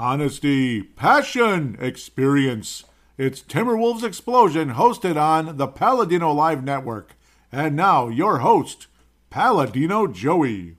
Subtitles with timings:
[0.00, 2.84] honesty, passion, experience.
[3.18, 7.16] It's Timberwolves Explosion hosted on the Paladino Live Network.
[7.52, 8.86] And now, your host,
[9.28, 10.76] Paladino Joey.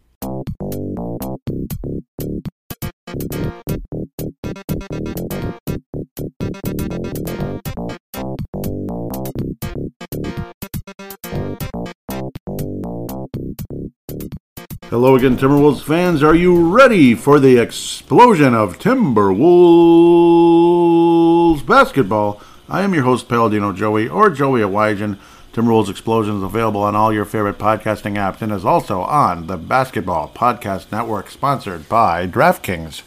[14.91, 16.21] Hello again, Timberwolves fans.
[16.21, 22.41] Are you ready for the explosion of Timberwolves basketball?
[22.67, 25.17] I am your host, Paladino Joey, or Joey Awajan.
[25.53, 29.55] Timberwolves Explosion is available on all your favorite podcasting apps and is also on the
[29.55, 33.03] Basketball Podcast Network, sponsored by DraftKings.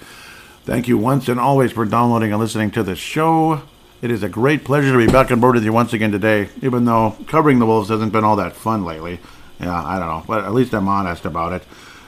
[0.64, 3.60] Thank you once and always for downloading and listening to the show.
[4.00, 6.48] It is a great pleasure to be back on board with you once again today,
[6.62, 9.20] even though covering the Wolves hasn't been all that fun lately.
[9.60, 11.62] Yeah, I don't know, but at least I'm honest about it.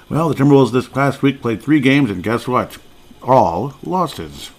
[0.08, 2.78] Well, the Timberwolves this past week played three games, and guess what?
[3.22, 4.50] All losses.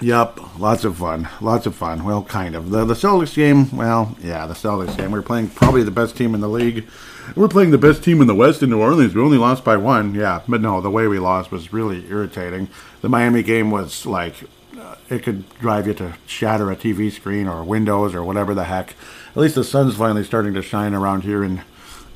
[0.00, 1.28] Yep, lots of fun.
[1.40, 2.04] Lots of fun.
[2.04, 2.70] Well, kind of.
[2.70, 5.10] The, the Celtics game, well, yeah, the Celtics game.
[5.10, 6.86] We are playing probably the best team in the league.
[7.34, 9.14] We're playing the best team in the West in New Orleans.
[9.14, 10.42] We only lost by one, yeah.
[10.46, 12.68] But no, the way we lost was really irritating.
[13.00, 14.44] The Miami game was like
[15.08, 18.94] it could drive you to shatter a TV screen or windows or whatever the heck.
[19.30, 21.62] At least the sun's finally starting to shine around here in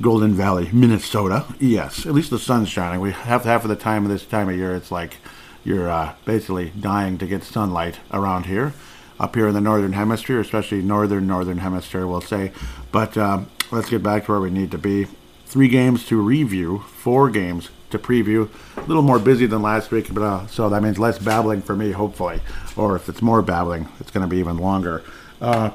[0.00, 1.44] Golden Valley, Minnesota.
[1.58, 3.00] Yes, at least the sun's shining.
[3.00, 5.18] We have half of the time of this time of year, it's like
[5.62, 8.72] you're uh, basically dying to get sunlight around here,
[9.18, 12.52] up here in the northern hemisphere, especially northern northern hemisphere, we'll say.
[12.90, 15.06] But um, let's get back to where we need to be.
[15.44, 18.48] Three games to review, four games to preview.
[18.76, 21.76] A little more busy than last week, but uh, so that means less babbling for
[21.76, 22.40] me, hopefully.
[22.76, 25.02] Or if it's more babbling, it's going to be even longer.
[25.40, 25.70] Uh,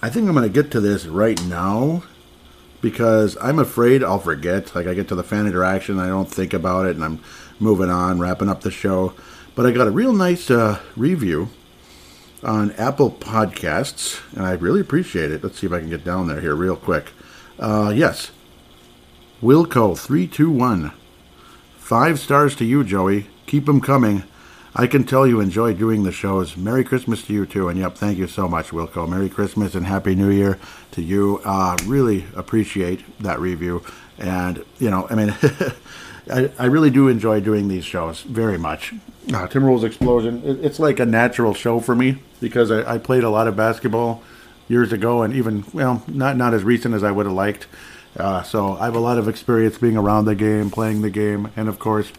[0.00, 2.02] I think I'm going to get to this right now
[2.80, 4.74] because I'm afraid I'll forget.
[4.74, 7.20] Like I get to the fan interaction, I don't think about it, and I'm
[7.60, 9.14] moving on, wrapping up the show.
[9.54, 11.48] But I got a real nice uh, review
[12.42, 15.44] on Apple Podcasts, and I really appreciate it.
[15.44, 17.12] Let's see if I can get down there here real quick.
[17.58, 18.32] Uh, yes,
[19.42, 20.92] Wilco321.
[21.76, 23.26] Five stars to you, Joey.
[23.46, 24.22] Keep them coming.
[24.72, 26.56] I can tell you enjoy doing the shows.
[26.56, 27.68] Merry Christmas to you, too.
[27.68, 29.08] And yep, thank you so much, Wilco.
[29.08, 30.60] Merry Christmas and Happy New Year
[30.92, 31.40] to you.
[31.44, 33.82] Uh, really appreciate that review.
[34.16, 35.34] And, you know, I mean,
[36.30, 38.92] I, I really do enjoy doing these shows very much.
[39.28, 43.24] Uh, Timberwolves Explosion, it, it's like a natural show for me because I, I played
[43.24, 44.22] a lot of basketball
[44.68, 47.66] years ago and even, well, not, not as recent as I would have liked.
[48.16, 51.50] Uh, so I have a lot of experience being around the game, playing the game,
[51.56, 52.12] and of course,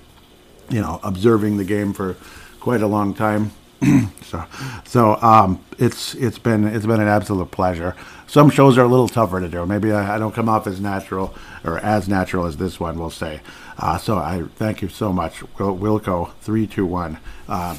[0.70, 2.16] you know, observing the game for
[2.60, 3.52] quite a long time.
[4.24, 4.46] so,
[4.86, 7.96] so um, it's it's been it's been an absolute pleasure.
[8.28, 9.66] Some shows are a little tougher to do.
[9.66, 12.98] Maybe I, I don't come off as natural or as natural as this one.
[12.98, 13.42] We'll say.
[13.78, 17.20] Uh, so I thank you so much, Wilco three two one.
[17.48, 17.78] Uh,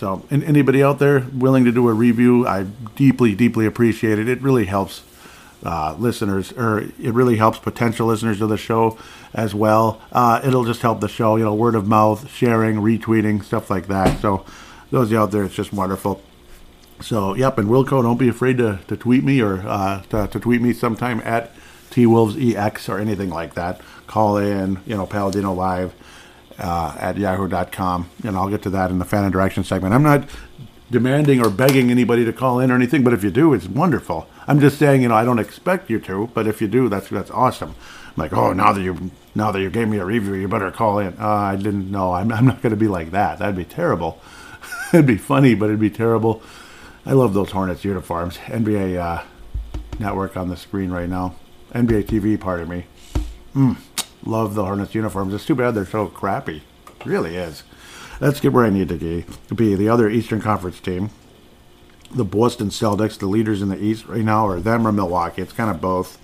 [0.00, 2.62] so, anybody out there willing to do a review, I
[2.96, 4.30] deeply, deeply appreciate it.
[4.30, 5.02] It really helps
[5.64, 8.98] uh, listeners, or it really helps potential listeners of the show
[9.34, 10.00] as well.
[10.12, 13.86] Uh, it'll just help the show, you know, word of mouth, sharing, retweeting, stuff like
[13.88, 14.20] that.
[14.20, 14.44] So,
[14.90, 16.20] those out there, it's just wonderful.
[17.00, 20.40] So, yep, and Wilco, don't be afraid to, to tweet me or uh, to, to,
[20.40, 21.50] tweet me sometime at
[21.90, 23.80] T Wolves EX or anything like that.
[24.06, 25.94] Call in, you know, Paladino Live
[26.58, 29.94] uh, at yahoo.com, and I'll get to that in the fan interaction segment.
[29.94, 30.28] I'm not
[30.90, 34.28] demanding or begging anybody to call in or anything, but if you do, it's wonderful.
[34.46, 37.08] I'm just saying, you know, I don't expect you to, but if you do, that's
[37.08, 37.74] that's awesome.
[38.08, 40.70] I'm like, oh, now that you now that you gave me a review, you better
[40.70, 41.16] call in.
[41.18, 42.12] Uh, I didn't know.
[42.12, 43.38] I'm, I'm not going to be like that.
[43.38, 44.20] That'd be terrible.
[44.92, 46.42] it'd be funny, but it'd be terrible.
[47.06, 48.36] I love those Hornets uniforms.
[48.38, 49.24] NBA uh,
[49.98, 51.36] Network on the screen right now.
[51.72, 52.86] NBA TV, pardon me.
[53.54, 53.76] Mm,
[54.24, 55.32] love the Hornets uniforms.
[55.32, 56.62] It's too bad they're so crappy.
[56.88, 57.62] It really is.
[58.20, 59.74] Let's get where I need to be.
[59.74, 61.10] The other Eastern Conference team
[62.14, 65.42] the Boston Celtics, the leaders in the East right now, or them or Milwaukee.
[65.42, 66.16] It's kind of both.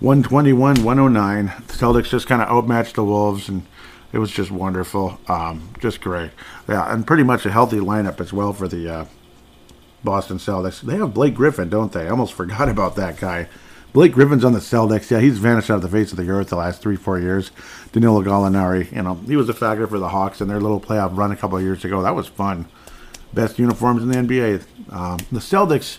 [0.00, 1.46] 121, 109.
[1.66, 3.66] The Celtics just kind of outmatched the Wolves, and
[4.12, 5.18] it was just wonderful.
[5.28, 6.30] Um, just great.
[6.68, 9.04] Yeah, and pretty much a healthy lineup as well for the uh,
[10.04, 10.80] Boston Celtics.
[10.80, 12.06] They have Blake Griffin, don't they?
[12.06, 13.48] I almost forgot about that guy.
[13.92, 15.10] Blake Griffin's on the Celtics.
[15.10, 17.50] Yeah, he's vanished out of the face of the earth the last three, four years.
[17.92, 21.16] Danilo Gallinari, you know, he was a factor for the Hawks in their little playoff
[21.16, 22.02] run a couple of years ago.
[22.02, 22.66] That was fun
[23.32, 24.64] best uniforms in the NBA.
[24.92, 25.98] Um, the Celtics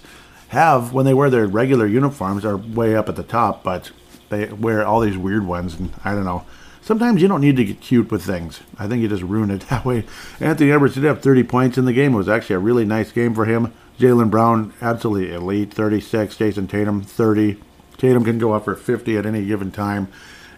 [0.49, 3.91] have, when they wear their regular uniforms, are way up at the top, but
[4.29, 6.45] they wear all these weird ones, and I don't know.
[6.81, 8.61] Sometimes you don't need to get cute with things.
[8.79, 10.05] I think you just ruin it that way.
[10.39, 12.13] Anthony Edwards did have 30 points in the game.
[12.13, 13.73] It was actually a really nice game for him.
[13.99, 16.37] Jaylen Brown, absolutely elite, 36.
[16.37, 17.59] Jayson Tatum, 30.
[17.99, 20.07] Tatum can go up for 50 at any given time.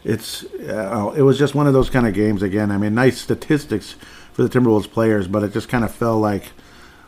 [0.04, 2.72] it's uh, it was just one of those kind of games again.
[2.72, 3.96] I mean, nice statistics
[4.32, 6.52] for the Timberwolves players, but it just kind of felt like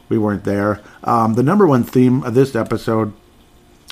[0.10, 0.82] we weren't there.
[1.04, 3.14] Um, the number one theme of this episode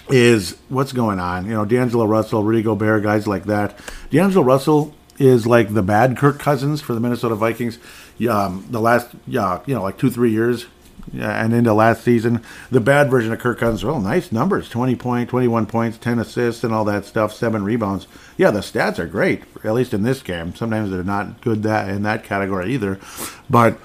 [0.09, 1.45] is what's going on.
[1.45, 3.77] You know, D'Angelo Russell, Rudy Gobert, guys like that.
[4.09, 7.79] D'Angelo Russell is like the bad Kirk Cousins for the Minnesota Vikings.
[8.29, 10.65] Um, the last, yeah, you know, like two three years,
[11.13, 13.83] and into last season, the bad version of Kirk Cousins.
[13.83, 17.33] Oh, nice numbers: twenty point, twenty-one points, ten assists, and all that stuff.
[17.33, 18.07] Seven rebounds.
[18.37, 19.43] Yeah, the stats are great.
[19.63, 20.55] At least in this game.
[20.55, 22.99] Sometimes they're not good that in that category either,
[23.49, 23.77] but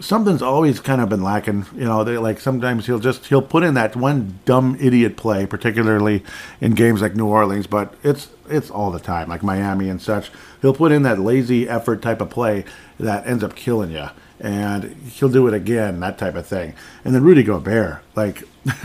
[0.00, 1.66] something's always kind of been lacking.
[1.74, 5.46] You know, they, like sometimes he'll just he'll put in that one dumb idiot play,
[5.46, 6.22] particularly
[6.60, 10.30] in games like New Orleans, but it's it's all the time, like Miami and such.
[10.62, 12.64] He'll put in that lazy effort type of play
[12.98, 14.08] that ends up killing you,
[14.40, 16.74] and he'll do it again, that type of thing.
[17.04, 18.44] And then Rudy Gobert, like.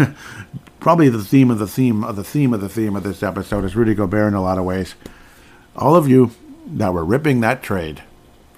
[0.83, 3.63] probably the theme of the theme of the theme of the theme of this episode
[3.63, 4.95] is Rudy Gobert in a lot of ways.
[5.77, 6.31] All of you
[6.67, 8.03] that were ripping that trade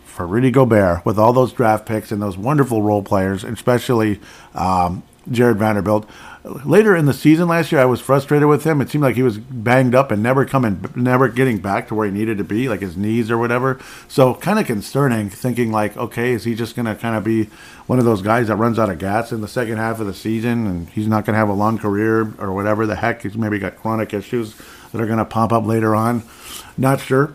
[0.04, 4.20] for Rudy Gobert with all those draft picks and those wonderful role players, especially
[4.56, 6.08] um, Jarred Vanderbilt.
[6.44, 8.80] Later in the season last year, I was frustrated with him.
[8.80, 12.06] It seemed like he was banged up and never coming, never getting back to where
[12.06, 13.80] he needed to be, like his knees or whatever.
[14.08, 17.50] So kind of concerning, thinking like, okay, is he just going to kind of be
[17.88, 20.14] one of those guys that runs out of gas in the second half of the
[20.14, 23.24] season, and he's not going to have a long career or whatever the heck?
[23.24, 24.56] He's maybe got chronic issues
[24.92, 26.24] that are going to pop up later on.
[26.78, 27.34] Not sure,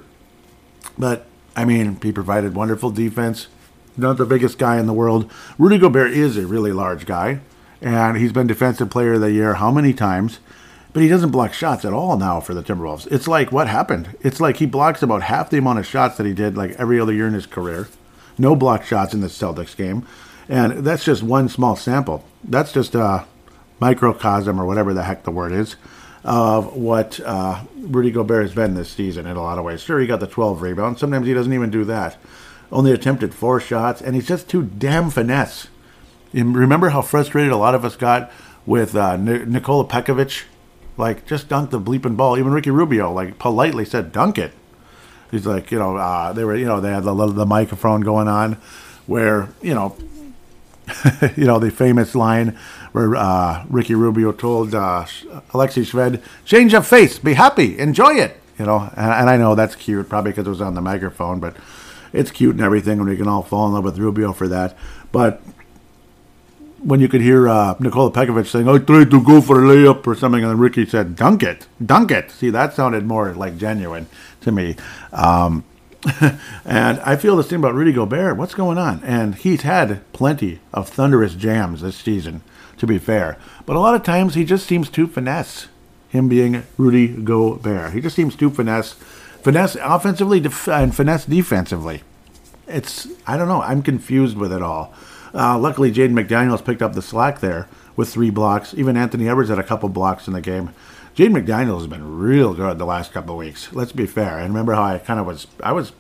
[0.97, 1.27] but
[1.57, 3.49] I mean, he provided wonderful defense.
[3.97, 5.31] Not the biggest guy in the world.
[5.59, 7.41] Rudy Gobert is a really large guy,
[7.81, 10.39] and he's been Defensive Player of the Year how many times?
[10.93, 13.11] But he doesn't block shots at all now for the Timberwolves.
[13.13, 14.17] It's like what happened?
[14.21, 16.99] It's like he blocks about half the amount of shots that he did like every
[16.99, 17.89] other year in his career.
[18.39, 20.07] No block shots in the Celtics game,
[20.49, 22.25] and that's just one small sample.
[22.43, 23.27] That's just a
[23.81, 25.77] microcosm or whatever the heck the word is
[26.23, 29.81] of what uh, Rudy Gobert has been this season in a lot of ways.
[29.81, 31.01] Sure, he got the 12 rebounds.
[31.01, 32.17] Sometimes he doesn't even do that.
[32.71, 35.69] Only attempted four shots, and he's just too damn finesse.
[36.33, 38.31] Remember how frustrated a lot of us got
[38.67, 40.45] with uh, Nikola Pekovic?
[40.97, 42.39] Like, just dunk the bleeping ball.
[42.39, 44.53] Even Ricky Rubio, like, politely said, dunk it.
[45.31, 48.29] He's like, you know, uh, they were, you know, they had the, the microphone going
[48.29, 48.55] on
[49.07, 49.97] where, you know,
[51.37, 52.59] you know, the famous line
[52.93, 55.07] where uh, Ricky Rubio told uh,
[55.55, 58.37] Alexei Shved, change of face, be happy, enjoy it.
[58.59, 61.41] You know, and, and I know that's cute, probably because it was on the microphone,
[61.41, 61.57] but
[62.13, 64.77] it's cute and everything, and we can all fall in love with Rubio for that.
[65.13, 65.41] But
[66.83, 70.07] when you could hear uh, Nikola Pekovic saying, I tried to go for a layup
[70.07, 72.31] or something, and Ricky said, dunk it, dunk it.
[72.31, 74.07] See, that sounded more like genuine
[74.41, 74.77] to me.
[75.13, 75.65] Um,
[76.65, 78.37] and I feel the same about Rudy Gobert.
[78.37, 79.03] What's going on?
[79.05, 82.43] And he's had plenty of thunderous jams this season,
[82.79, 83.37] to be fair.
[83.67, 85.69] But a lot of times he just seems to finesse.
[86.09, 87.93] Him being Rudy Gobert.
[87.93, 88.95] He just seems to finesse.
[89.43, 92.03] Finesse offensively def- and finesse defensively.
[92.67, 94.93] It's, I don't know, I'm confused with it all.
[95.33, 98.75] Uh, luckily, Jaden McDaniels picked up the slack there with three blocks.
[98.75, 100.71] Even Anthony Edwards had a couple blocks in the game.
[101.15, 103.73] Jaden McDaniels has been real good the last couple weeks.
[103.73, 104.39] Let's be fair.
[104.39, 105.93] And remember how I kind of was I was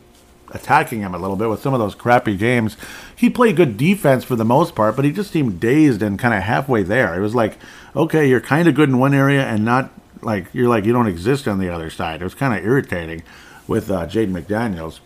[0.53, 2.77] attacking him a little bit with some of those crappy games.
[3.15, 6.35] He played good defense for the most part, but he just seemed dazed and kind
[6.35, 7.15] of halfway there.
[7.15, 7.59] It was like,
[7.94, 9.91] okay, you're kind of good in one area and not
[10.23, 12.21] like you're like you don't exist on the other side.
[12.21, 13.23] It was kind of irritating
[13.67, 15.00] with uh, Jaden McDaniels.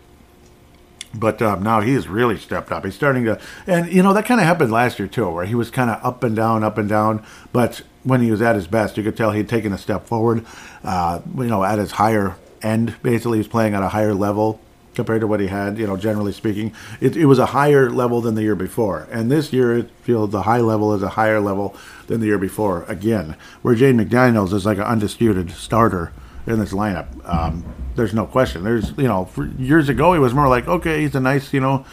[1.17, 2.83] But um, now he has really stepped up.
[2.83, 5.55] He's starting to, and you know that kind of happened last year too, where he
[5.55, 7.25] was kind of up and down, up and down.
[7.53, 10.45] But when he was at his best, you could tell he'd taken a step forward.
[10.83, 14.59] Uh, you know, at his higher end, basically, he's playing at a higher level
[14.93, 15.77] compared to what he had.
[15.77, 19.07] You know, generally speaking, it, it was a higher level than the year before.
[19.11, 21.75] And this year, it feels the high level is a higher level
[22.07, 23.35] than the year before again.
[23.61, 26.11] Where Jaden McDaniels is like an undisputed starter
[26.47, 27.07] in this lineup.
[27.27, 28.63] Um, there's no question.
[28.63, 31.85] There's you know, years ago he was more like okay, he's a nice you know,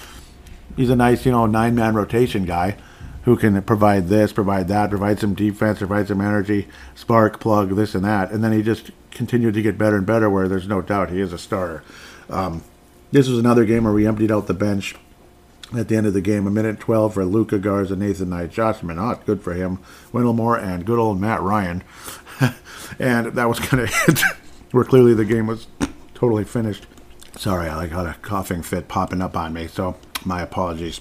[0.76, 2.76] he's a nice you know nine man rotation guy
[3.24, 7.94] who can provide this, provide that, provide some defense, provide some energy, spark, plug, this
[7.94, 8.32] and that.
[8.32, 11.20] And then he just continued to get better and better, where there's no doubt he
[11.20, 11.84] is a starter.
[12.28, 12.64] Um,
[13.12, 14.96] this was another game where we emptied out the bench
[15.76, 16.46] at the end of the game.
[16.46, 19.78] A minute 12 for Luka Garza, Nathan Knight, Josh Minott, good for him,
[20.12, 21.84] Wendell Moore, and good old Matt Ryan.
[22.98, 24.20] and that was kind of it,
[24.72, 25.68] where clearly the game was
[26.14, 26.86] totally finished.
[27.36, 31.00] Sorry, I had a coughing fit popping up on me, so my apologies.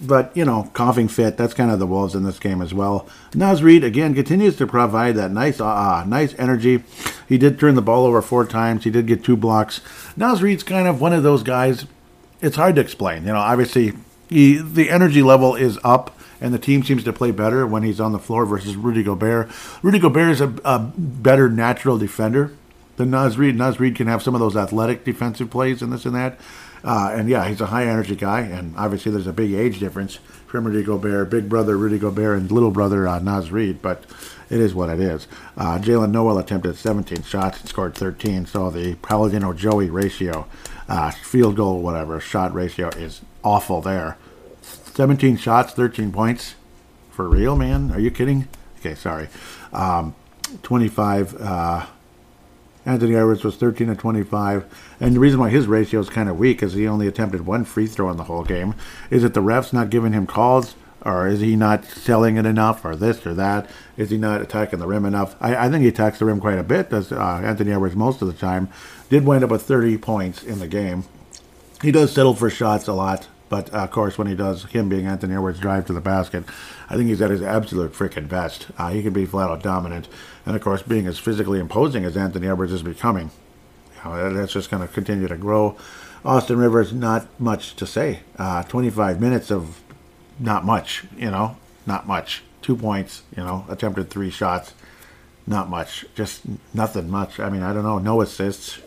[0.00, 3.08] But, you know, coughing fit, that's kind of the Wolves in this game as well.
[3.34, 6.82] Naz Reid, again, continues to provide that nice, uh-uh, nice energy.
[7.26, 8.84] He did turn the ball over four times.
[8.84, 9.80] He did get two blocks.
[10.16, 11.86] Naz Reid's kind of one of those guys,
[12.42, 13.24] it's hard to explain.
[13.24, 13.94] You know, obviously,
[14.28, 18.00] he, the energy level is up, and the team seems to play better when he's
[18.00, 19.50] on the floor versus Rudy Gobert.
[19.82, 22.52] Rudy Gobert is a, a better natural defender
[22.96, 23.56] than Naz Reid.
[23.56, 26.38] Naz Reid can have some of those athletic defensive plays and this and that.
[26.84, 30.16] Uh, and yeah, he's a high energy guy, and obviously there's a big age difference
[30.46, 33.82] from Rudy Gobert, big brother Rudy Gobert, and little brother uh, Naz Reid.
[33.82, 34.04] But
[34.50, 35.26] it is what it is.
[35.56, 40.46] Uh, Jaylen Nowell attempted 17 shots and scored 13, so the Palladino Joey ratio,
[40.88, 44.16] uh, field goal, whatever, shot ratio is awful there.
[44.62, 46.54] 17 shots, 13 points.
[47.10, 47.90] For real, man?
[47.90, 48.46] Are you kidding?
[48.78, 49.28] Okay, sorry.
[49.72, 50.14] Um,
[50.62, 51.34] 25.
[52.86, 54.64] Anthony Edwards was 13 to 25.
[55.00, 57.64] And the reason why his ratio is kind of weak is he only attempted one
[57.64, 58.74] free throw in the whole game.
[59.10, 60.76] Is it the refs not giving him calls?
[61.02, 63.70] Or is he not selling it enough, or this or that?
[63.96, 65.36] Is he not attacking the rim enough?
[65.40, 68.22] I, I think he attacks the rim quite a bit, does uh, Anthony Edwards most
[68.22, 68.68] of the time.
[69.08, 71.04] Did wind up with 30 points in the game.
[71.80, 74.88] He does settle for shots a lot, but uh, of course, when he does, him
[74.88, 76.44] being Anthony Edwards' drive to the basket,
[76.88, 78.66] I think he's at his absolute freaking best.
[78.76, 80.08] Uh, he can be flat out dominant.
[80.44, 83.30] And of course, being as physically imposing as Anthony Edwards is becoming,
[83.94, 85.76] you know, that's just going to continue to grow.
[86.24, 88.20] Austin Rivers, not much to say.
[88.36, 89.80] Uh, 25 minutes of
[90.40, 92.42] not much, you know, not much.
[92.62, 94.74] Two points, you know, attempted three shots,
[95.46, 96.04] not much.
[96.16, 96.42] Just
[96.74, 97.38] nothing much.
[97.38, 97.98] I mean, I don't know.
[97.98, 98.80] No assists.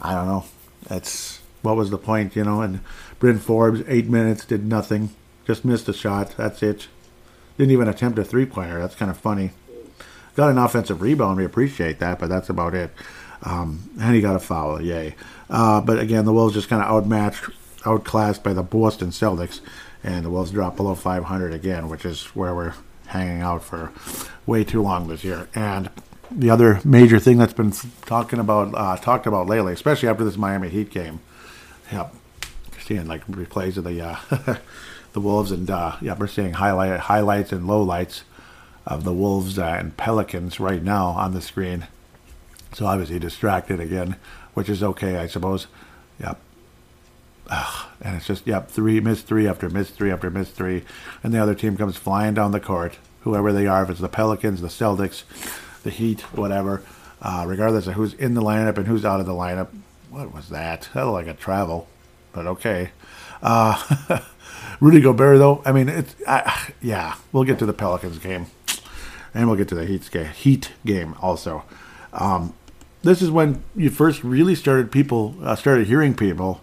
[0.00, 0.44] I don't know.
[0.88, 2.60] That's what was the point, you know?
[2.60, 2.80] And
[3.22, 5.10] Bryn Forbes, eight minutes, did nothing.
[5.46, 6.34] Just missed a shot.
[6.36, 6.88] That's it.
[7.56, 8.80] Didn't even attempt a three pointer.
[8.80, 9.52] That's kind of funny.
[10.34, 11.36] Got an offensive rebound.
[11.36, 12.90] We appreciate that, but that's about it.
[13.44, 14.82] Um, and he got a foul.
[14.82, 15.14] Yay.
[15.48, 17.44] Uh, but again, the Wolves just kind of outmatched,
[17.86, 19.60] outclassed by the Boston Celtics
[20.02, 22.74] and the Wolves dropped below 500 again, which is where we're
[23.06, 23.92] hanging out for
[24.46, 25.46] way too long this year.
[25.54, 25.90] And
[26.28, 27.70] the other major thing that's been
[28.04, 31.20] talking about uh, talked about lately, especially after this Miami Heat game,
[31.92, 32.12] yep,
[32.92, 34.56] seeing like replays of the uh,
[35.12, 38.22] the Wolves, and uh, yeah, we're seeing highlight highlights and lowlights
[38.86, 41.86] of the Wolves uh, and Pelicans right now on the screen.
[42.74, 44.16] So obviously distracted again,
[44.54, 45.66] which is okay, I suppose.
[46.20, 46.38] Yep.
[47.48, 50.84] Ugh, and it's just, yep, three, miss three after miss three after miss three.
[51.22, 54.08] And the other team comes flying down the court, whoever they are, if it's the
[54.08, 55.24] Pelicans, the Celtics,
[55.82, 56.82] the Heat, whatever,
[57.20, 59.68] uh, regardless of who's in the lineup and who's out of the lineup.
[60.08, 60.88] What was that?
[60.94, 61.88] That looked like a travel,
[62.32, 62.90] but okay.
[63.42, 64.20] Uh,
[64.80, 68.46] Rudy Gobert, though, I mean, it's, uh, yeah, we'll get to the Pelicans game.
[69.34, 71.64] And we'll get to the Heat game, Heat game also.
[72.12, 72.54] Um,
[73.02, 76.60] this is when you first really started people uh, started hearing people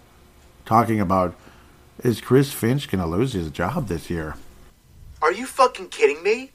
[0.64, 1.34] talking about
[2.04, 4.36] is Chris Finch going to lose his job this year?
[5.20, 6.52] Are you fucking kidding me?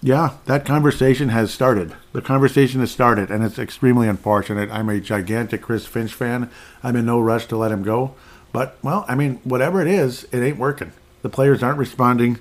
[0.00, 1.94] Yeah, that conversation has started.
[2.12, 4.70] The conversation has started, and it's extremely unfortunate.
[4.70, 6.50] I'm a gigantic Chris Finch fan.
[6.82, 8.14] I'm in no rush to let him go.
[8.52, 10.92] But, well, I mean, whatever it is, it ain't working.
[11.22, 12.38] The players aren't responding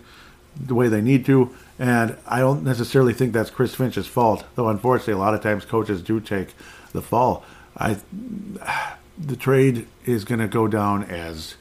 [0.60, 4.70] the way they need to, and I don't necessarily think that's Chris Finch's fault, though
[4.70, 6.56] unfortunately, a lot of times coaches do take
[6.94, 7.44] the fall.
[7.78, 7.98] I
[9.18, 11.56] the trade is going to go down as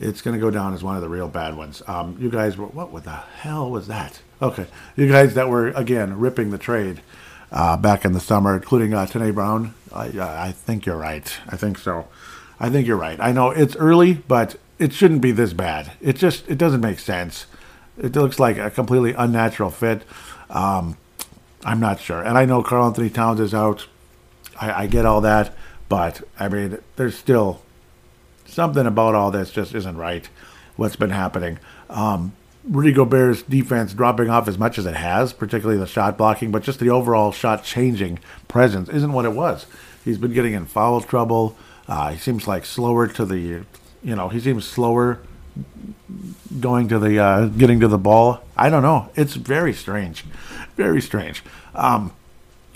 [0.00, 1.82] it's going to go down as one of the real bad ones.
[1.86, 3.04] Um, you guys were what?
[3.04, 4.20] the hell was that?
[4.40, 7.00] Okay, you guys that were again ripping the trade
[7.50, 9.74] uh, back in the summer, including uh, Tanae Brown.
[9.92, 11.38] I, I think you're right.
[11.48, 12.08] I think so.
[12.62, 13.18] I think you're right.
[13.20, 15.92] I know it's early, but it shouldn't be this bad.
[16.00, 17.46] It just it doesn't make sense.
[17.98, 20.04] It looks like a completely unnatural fit.
[20.48, 20.96] Um,
[21.64, 23.88] I'm not sure, and I know Karl Anthony Towns is out.
[24.60, 25.54] I, I get all that.
[25.88, 27.62] But I mean, there's still
[28.46, 30.28] something about all this just isn't right.
[30.76, 31.58] What's been happening?
[31.90, 32.32] Um,
[32.64, 36.62] Rudy Gobert's defense dropping off as much as it has, particularly the shot blocking, but
[36.62, 39.66] just the overall shot changing presence isn't what it was.
[40.04, 41.56] He's been getting in foul trouble.
[41.92, 43.38] Uh, he seems like slower to the,
[44.02, 45.18] you know, he seems slower
[46.58, 48.42] going to the, uh, getting to the ball.
[48.56, 49.10] I don't know.
[49.14, 50.24] It's very strange.
[50.74, 51.44] Very strange.
[51.74, 52.10] Um,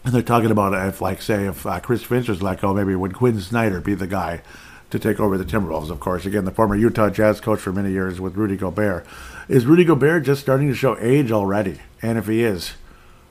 [0.04, 2.94] and they're talking about if, like, say, if uh, Chris Finch was let go, maybe
[2.94, 4.42] would Quinn Snyder be the guy
[4.90, 5.88] to take over the Timberwolves?
[5.88, 9.06] Of course, again, the former Utah Jazz coach for many years with Rudy Gobert.
[9.49, 11.80] Is Rudy Gobert just starting to show age already?
[12.02, 12.75] And if he is,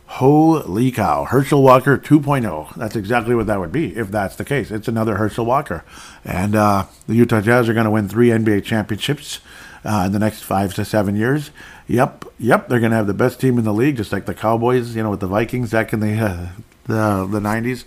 [0.07, 2.75] holy cow, Herschel Walker 2.0.
[2.75, 4.71] That's exactly what that would be if that's the case.
[4.71, 5.83] It's another Herschel Walker,
[6.23, 9.39] and uh, the Utah Jazz are going to win three NBA championships.
[9.87, 11.51] Uh, in the next five to seven years.
[11.87, 14.33] Yep, yep, they're going to have the best team in the league, just like the
[14.33, 16.47] Cowboys, you know, with the Vikings back in the uh,
[16.85, 17.83] the the '90s.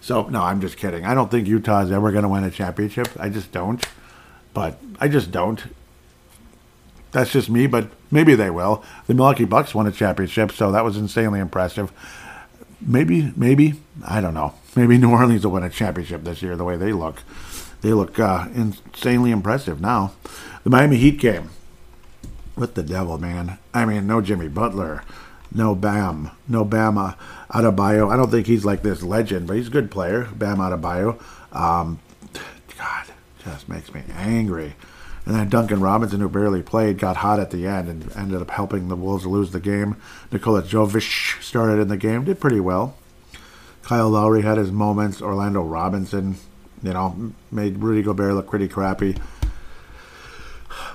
[0.00, 1.04] So no, I'm just kidding.
[1.04, 3.08] I don't think Utah is ever going to win a championship.
[3.18, 3.84] I just don't.
[4.54, 5.60] But I just don't.
[7.12, 7.66] That's just me.
[7.66, 8.84] But maybe they will.
[9.06, 11.92] The Milwaukee Bucks won a championship, so that was insanely impressive.
[12.80, 13.74] Maybe, maybe
[14.06, 14.54] I don't know.
[14.76, 16.56] Maybe New Orleans will win a championship this year.
[16.56, 17.22] The way they look,
[17.82, 20.12] they look uh, insanely impressive now.
[20.64, 21.50] The Miami Heat game
[22.56, 23.58] with the devil, man.
[23.74, 25.02] I mean, no Jimmy Butler.
[25.52, 27.14] no Bam, no Bam uh,
[27.50, 28.10] Adebayo.
[28.12, 30.28] I don't think he's like this legend, but he's a good player.
[30.34, 31.20] Bam Adebayo.
[31.54, 31.98] Um,
[32.78, 33.06] God,
[33.44, 34.74] just makes me angry.
[35.26, 38.50] And then Duncan Robinson, who barely played, got hot at the end and ended up
[38.50, 39.96] helping the Wolves lose the game.
[40.32, 42.96] Nikola Jovic started in the game, did pretty well.
[43.82, 45.20] Kyle Lowry had his moments.
[45.20, 46.36] Orlando Robinson,
[46.82, 49.16] you know, made Rudy Gobert look pretty crappy.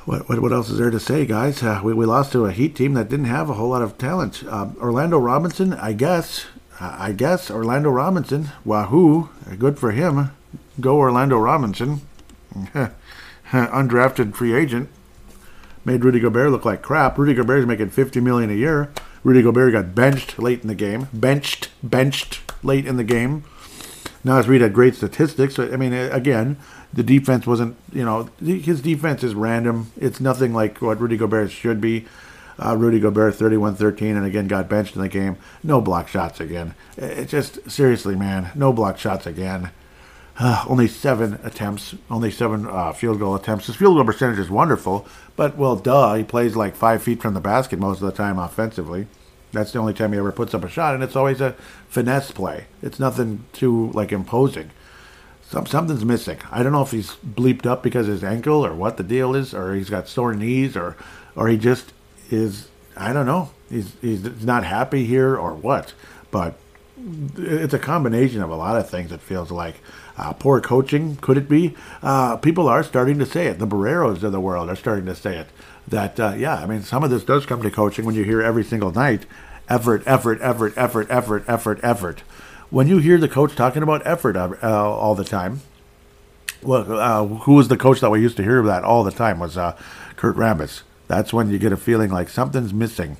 [0.05, 1.61] What, what, what else is there to say, guys?
[1.61, 3.97] Uh, we, we lost to a Heat team that didn't have a whole lot of
[3.97, 4.43] talent.
[4.47, 6.45] Uh, Orlando Robinson, I guess.
[6.79, 8.49] I guess Orlando Robinson.
[8.63, 9.29] Wahoo!
[9.57, 10.31] Good for him.
[10.79, 12.01] Go Orlando Robinson.
[13.51, 14.89] Undrafted free agent.
[15.83, 17.17] Made Rudy Gobert look like crap.
[17.17, 18.91] Rudy Gobert's making fifty million a year.
[19.23, 21.07] Rudy Gobert got benched late in the game.
[21.11, 23.43] Benched, benched late in the game.
[24.23, 25.59] Naz Reid had great statistics.
[25.59, 26.57] I mean, again,
[26.91, 29.91] the defense wasn't, you know, his defense is random.
[29.97, 32.05] It's nothing like what Rudy Gobert should be.
[32.57, 35.37] Uh, Rudy Gobert 31 13 and again got benched in the game.
[35.61, 36.73] No block shots again.
[36.97, 39.71] It just, seriously, man, no block shots again.
[40.37, 43.67] Uh, only seven attempts, only seven uh, field goal attempts.
[43.67, 47.33] His field goal percentage is wonderful, but well, duh, he plays like five feet from
[47.33, 49.07] the basket most of the time offensively.
[49.53, 51.55] That's the only time he ever puts up a shot, and it's always a
[51.87, 52.65] finesse play.
[52.81, 54.71] It's nothing too like imposing.
[55.47, 56.39] Some, something's missing.
[56.51, 59.35] I don't know if he's bleeped up because of his ankle or what the deal
[59.35, 60.97] is, or he's got sore knees, or
[61.35, 61.93] or he just
[62.29, 62.67] is.
[62.97, 63.51] I don't know.
[63.69, 65.93] He's he's not happy here or what.
[66.29, 66.55] But
[67.37, 69.13] it's a combination of a lot of things.
[69.13, 69.75] It feels like
[70.17, 71.17] uh, poor coaching.
[71.17, 71.75] Could it be?
[72.01, 73.59] Uh, people are starting to say it.
[73.59, 75.47] The Barreiros of the world are starting to say it.
[75.87, 78.41] That uh, yeah, I mean, some of this does come to coaching when you hear
[78.41, 79.25] every single night
[79.67, 82.23] effort, effort, effort, effort, effort, effort, effort.
[82.69, 85.61] When you hear the coach talking about effort uh, all the time,
[86.61, 89.39] well, uh, who was the coach that we used to hear that all the time
[89.39, 89.77] was uh,
[90.15, 90.81] Kurt Rambis.
[91.07, 93.17] That's when you get a feeling like something's missing,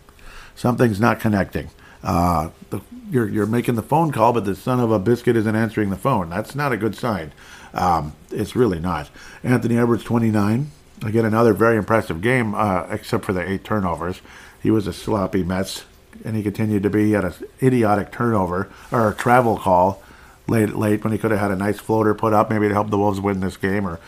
[0.56, 1.70] something's not connecting.
[2.04, 5.56] Uh, the, you're you're making the phone call, but the son of a biscuit isn't
[5.56, 6.30] answering the phone.
[6.30, 7.32] That's not a good sign.
[7.74, 9.10] Um, it's really not.
[9.44, 10.72] Anthony Edwards, 29.
[11.04, 14.22] Again, another very impressive game, uh, except for the eight turnovers.
[14.62, 15.86] He was a sloppy mess
[16.24, 17.12] and he continued to be.
[17.12, 20.02] Had an idiotic turnover or travel call
[20.48, 22.90] late late when he could have had a nice floater put up maybe to help
[22.90, 24.00] the Wolves win this game or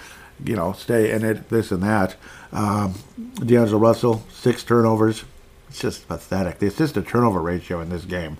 [0.43, 2.15] you know stay in it this and that.
[2.51, 2.95] Um,
[3.35, 5.25] D'Angelo Russell six turnovers.
[5.69, 6.59] It's just pathetic.
[6.59, 8.37] The assist to turnover ratio in this game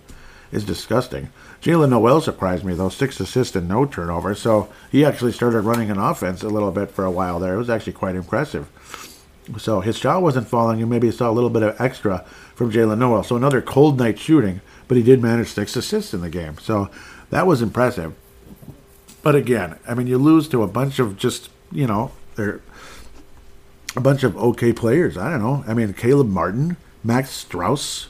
[0.52, 1.30] is disgusting.
[1.62, 4.36] Jaylen Nowell surprised me though, six assists and no turnover.
[4.36, 7.56] So he actually started running an offense a little bit for a while there.
[7.56, 8.70] It was actually quite impressive.
[9.58, 10.80] So his shot wasn't falling.
[10.80, 13.24] You maybe saw a little bit of extra from Jaylen Nowell.
[13.24, 16.58] So another cold night shooting, but he did manage six assists in the game.
[16.58, 16.90] So
[17.30, 18.14] that was impressive.
[19.24, 22.62] But again, I mean, you lose to a bunch of just, you know, they're
[23.96, 25.18] a bunch of okay players.
[25.18, 25.64] I don't know.
[25.68, 28.08] I mean, Caleb Martin, Max Strus,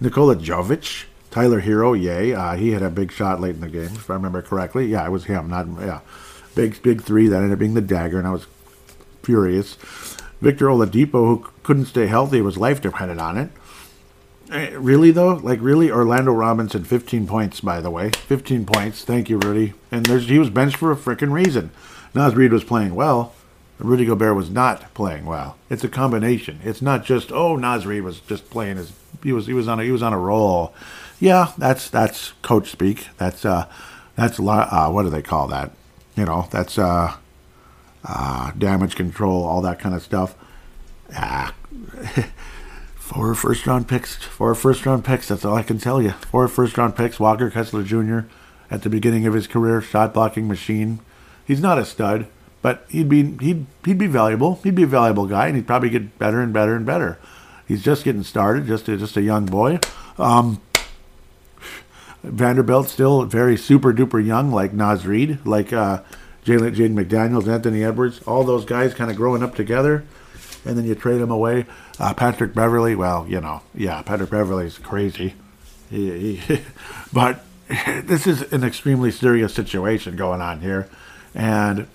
[0.00, 2.32] Nikola Jovic, Tyler Herro, yay.
[2.34, 4.86] Uh, he had a big shot late in the game, if I remember correctly.
[4.86, 6.00] Yeah, it was him, not, yeah.
[6.54, 7.28] Big, big three.
[7.28, 8.46] That ended up being the dagger, and I was
[9.22, 9.74] furious.
[10.40, 13.50] Victor Oladipo, who couldn't stay healthy, was life dependent on it.
[14.50, 19.04] Eh, really though, like really, Orlando Robinson, 15 points by the way, 15 points.
[19.04, 19.74] Thank you, Rudy.
[19.90, 21.70] And there's he was benched for a freaking reason.
[22.14, 23.34] Naz Reid was playing well.
[23.78, 25.56] Rudy Gobert was not playing well.
[25.70, 26.60] It's a combination.
[26.64, 29.80] It's not just oh Naz Reid was just playing his he was he was on
[29.80, 30.74] a he was on a roll.
[31.20, 33.08] Yeah, that's that's coach speak.
[33.18, 33.66] That's uh
[34.16, 35.72] that's uh what do they call that?
[36.16, 37.14] You know, that's uh
[38.04, 40.34] uh damage control, all that kind of stuff.
[41.14, 41.54] Ah.
[43.08, 44.16] Four first round picks.
[44.16, 45.28] Four first round picks.
[45.28, 46.10] That's all I can tell you.
[46.10, 47.18] Four first round picks.
[47.18, 48.28] Walker Kessler Jr.
[48.70, 51.00] at the beginning of his career, shot blocking machine.
[51.46, 52.26] He's not a stud,
[52.60, 54.60] but he'd be he'd he'd be valuable.
[54.62, 57.18] He'd be a valuable guy, and he'd probably get better and better and better.
[57.66, 58.66] He's just getting started.
[58.66, 59.78] Just a, just a young boy.
[60.18, 60.60] Um,
[62.22, 66.02] Vanderbilt still very super duper young, like Naz Reid, like uh,
[66.44, 70.04] Jalen Jaden McDaniels, Anthony Edwards, all those guys kind of growing up together
[70.64, 71.66] and then you trade them away.
[71.98, 75.34] Uh, Patrick Beverley, well, you know, yeah, Patrick Beverley's crazy.
[75.90, 76.60] He, he,
[77.12, 80.88] but this is an extremely serious situation going on here,
[81.34, 81.86] and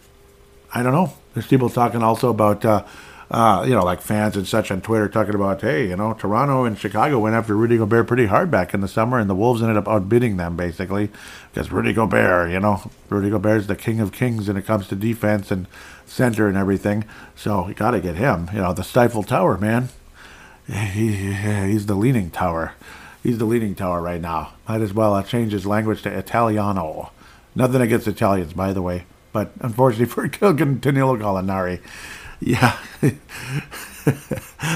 [0.73, 1.13] I don't know.
[1.33, 2.85] There's people talking also about, uh,
[3.31, 6.65] uh, you know, like fans and such on Twitter talking about, hey, you know, Toronto
[6.65, 9.61] and Chicago went after Rudy Gobert pretty hard back in the summer, and the Wolves
[9.61, 11.09] ended up outbidding them basically
[11.51, 14.95] because Rudy Gobert, you know, Rudy Gobert's the king of kings when it comes to
[14.95, 15.67] defense and
[16.05, 17.05] center and everything.
[17.35, 18.49] So you got to get him.
[18.53, 19.89] You know, the Stifle Tower, man.
[20.67, 22.73] He, he's the leaning tower.
[23.21, 24.53] He's the leaning tower right now.
[24.67, 27.11] Might as well uh, change his language to Italiano.
[27.55, 31.81] Nothing against Italians, by the way, but unfortunately for Danilo Gallinari,
[32.45, 32.77] Yeah.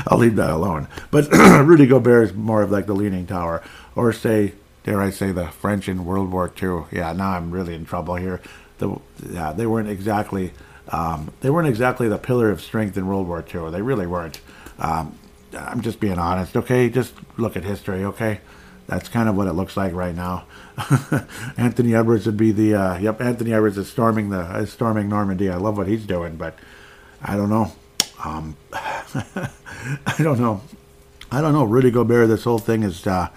[0.07, 0.87] I'll leave that alone.
[1.11, 3.61] But Rudy Gobert is more of like the leaning tower,
[3.95, 4.53] or say,
[4.83, 6.85] dare I say, the French in World War II.
[6.91, 8.41] Yeah, now I'm really in trouble here.
[8.77, 8.99] The
[9.29, 10.53] yeah, they weren't exactly
[10.89, 13.71] um, they weren't exactly the pillar of strength in World War II.
[13.71, 14.39] They really weren't.
[14.79, 15.17] Um,
[15.53, 16.55] I'm just being honest.
[16.55, 18.03] Okay, just look at history.
[18.03, 18.39] Okay,
[18.87, 20.45] that's kind of what it looks like right now.
[21.57, 23.19] Anthony Edwards would be the uh, yep.
[23.21, 25.49] Anthony Edwards is storming the is storming Normandy.
[25.49, 26.57] I love what he's doing, but
[27.21, 27.71] I don't know.
[28.23, 30.61] Um, I don't know.
[31.31, 31.63] I don't know.
[31.63, 32.27] Rudy Gobert.
[32.27, 33.29] This whole thing is uh,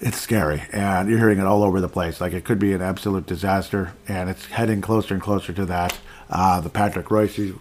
[0.00, 2.20] it's scary, and you're hearing it all over the place.
[2.20, 5.98] Like it could be an absolute disaster, and it's heading closer and closer to that.
[6.28, 7.54] Uh, the Patrick Reusses,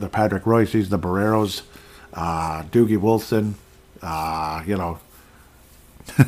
[0.00, 1.62] the Patrick Reusses, the Barreiros,
[2.12, 3.56] uh, Doogie Wilson,
[4.02, 4.98] uh, you know,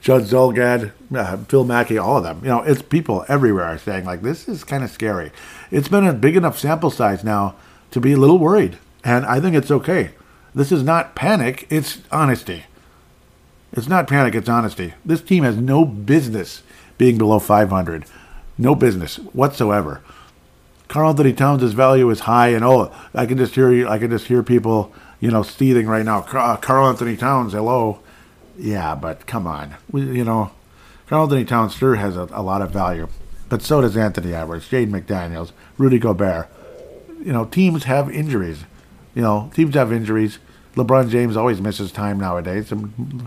[0.00, 2.40] Judd Zulgad, uh, Phil Mackey, all of them.
[2.42, 5.32] You know, it's people everywhere are saying like this is kind of scary.
[5.70, 7.56] It's been a big enough sample size now
[7.90, 10.10] to be a little worried, and I think it's okay.
[10.54, 12.64] This is not panic; it's honesty.
[13.72, 14.94] It's not panic; it's honesty.
[15.04, 16.62] This team has no business
[16.98, 18.04] being below 500,
[18.58, 20.02] no business whatsoever.
[20.88, 23.88] Karl-Anthony Towns' value is high, and oh, I can just hear you.
[23.88, 26.20] I can just hear people, you know, seething right now.
[26.20, 28.00] Karl-Anthony uh, Towns, hello
[28.60, 29.76] yeah, but come on.
[29.90, 30.50] We, you know,
[31.06, 33.08] Karl-Anthony Towns sure has a, a, lot of value,
[33.48, 36.48] but so does Anthony Edwards, Jade McDaniels, Rudy Gobert.
[37.20, 38.64] You know, teams have injuries.
[39.14, 40.38] You know, teams have injuries.
[40.74, 42.72] LeBron James always misses time nowadays,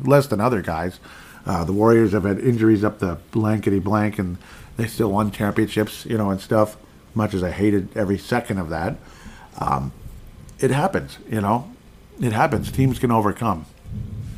[0.03, 0.99] less than other guys.
[1.45, 4.37] Uh, the Warriors have had injuries up the blankety blank, and
[4.77, 6.77] they still won championships, you know, and stuff.
[7.13, 8.95] Much as I hated every second of that,
[9.59, 9.91] um,
[10.59, 11.17] it happens.
[11.29, 11.71] You know,
[12.19, 12.71] it happens.
[12.71, 13.65] Teams can overcome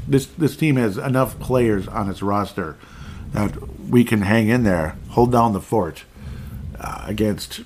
[0.08, 2.78] this this team has enough players on its roster
[3.32, 3.56] that
[3.90, 6.04] we can hang in there, hold down the fort
[6.80, 7.62] uh, against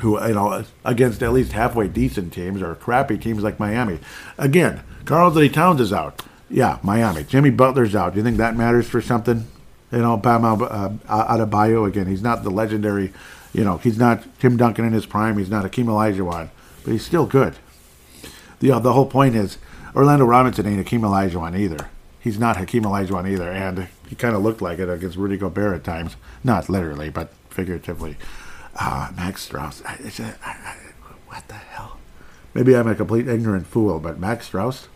[0.00, 3.98] who you know against at least halfway decent teams or crappy teams like Miami.
[4.38, 6.22] Again, Karl-Anthony Towns is out.
[6.50, 7.24] Yeah, Miami.
[7.24, 8.12] Jimmy Butler's out.
[8.12, 9.46] Do you think that matters for something?
[9.90, 12.06] You know, Bam uh, Adebayo again.
[12.06, 13.12] He's not the legendary.
[13.52, 15.38] You know, he's not Tim Duncan in his prime.
[15.38, 16.50] He's not Hakeem Olajuwon,
[16.84, 17.56] but he's still good.
[18.60, 19.58] The uh, the whole point is
[19.94, 21.88] Orlando Robinson ain't Hakeem Olajuwon either.
[22.20, 25.74] He's not Hakeem Olajuwon either, and he kind of looked like it against Rudy Gobert
[25.76, 26.16] at times.
[26.42, 28.16] Not literally, but figuratively.
[28.78, 29.82] Uh, Max Strus.
[29.84, 29.94] I,
[30.44, 30.76] I,
[31.28, 31.98] what the hell?
[32.54, 34.86] Maybe I'm a complete ignorant fool, but Max Strus.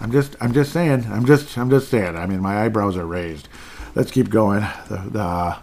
[0.00, 1.06] I'm just, I'm just saying.
[1.08, 2.16] I'm just, I'm just saying.
[2.16, 3.48] I mean, my eyebrows are raised.
[3.94, 4.66] Let's keep going.
[4.88, 5.56] The, the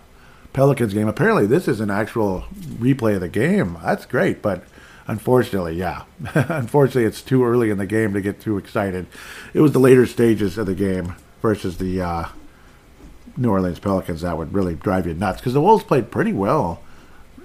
[0.53, 1.07] Pelicans game.
[1.07, 3.77] Apparently, this is an actual replay of the game.
[3.83, 4.63] That's great, but
[5.09, 6.03] Unfortunately, yeah.
[6.35, 9.07] Unfortunately, it's too early in the game to get too excited.
[9.55, 12.27] It was the later stages of the game versus the uh,
[13.35, 16.83] New Orleans Pelicans that would really drive you nuts because the Wolves played pretty well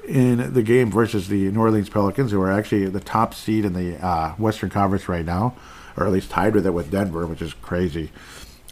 [0.06, 3.72] in the game versus the New Orleans Pelicans, who are actually the top seed in
[3.72, 5.54] the uh, Western Conference right now,
[5.96, 8.10] or at least tied with it with Denver, which is crazy.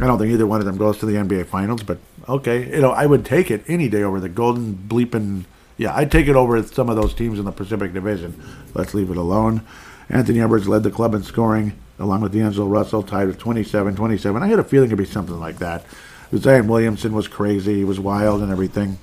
[0.01, 2.81] I don't think either one of them goes to the NBA Finals, but okay, you
[2.81, 5.45] know, I would take it any day over the Golden Bleeping
[5.83, 8.41] yeah, I'd take it over some of those teams in the Pacific Division.
[8.75, 9.63] Let's leave it alone.
[10.09, 14.43] Anthony Edwards led the club in scoring, along with D'Angelo Russell, tied with 27 27.
[14.43, 15.85] I had a feeling it'd be something like that.
[16.37, 17.77] Zion Williamson was crazy.
[17.77, 18.99] He was wild and everything.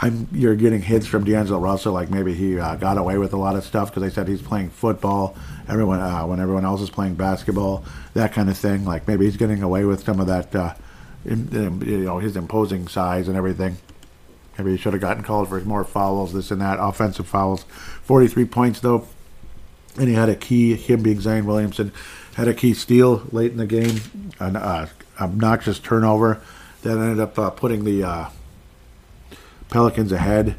[0.00, 3.36] I'm, you're getting hits from D'Angelo Russell, like maybe he uh, got away with a
[3.36, 5.36] lot of stuff because they said he's playing football.
[5.68, 7.84] Everyone, uh, when everyone else is playing basketball,
[8.14, 8.84] that kind of thing.
[8.84, 10.74] Like maybe he's getting away with some of that, uh,
[11.24, 13.76] in, in, you know, his imposing size and everything.
[14.56, 17.64] Maybe he should have gotten called for more fouls, this and that, offensive fouls.
[18.02, 19.06] 43 points, though.
[19.96, 21.92] And he had a key, him being Zion Williamson,
[22.34, 24.00] had a key steal late in the game,
[24.38, 24.88] an uh,
[25.20, 26.40] obnoxious turnover
[26.82, 28.28] that ended up uh, putting the uh,
[29.70, 30.56] Pelicans ahead.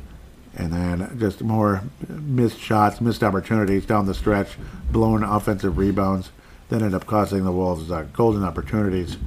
[0.55, 4.57] And then just more missed shots, missed opportunities down the stretch,
[4.91, 6.31] blown offensive rebounds
[6.69, 9.17] that ended up costing the Wolves uh, golden opportunities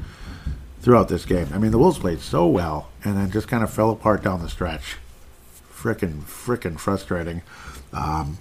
[0.80, 1.48] throughout this game.
[1.52, 4.42] I mean, the Wolves played so well and then just kind of fell apart down
[4.42, 4.96] the stretch.
[5.72, 7.42] Frickin', frickin' frustrating.
[7.92, 8.38] Um,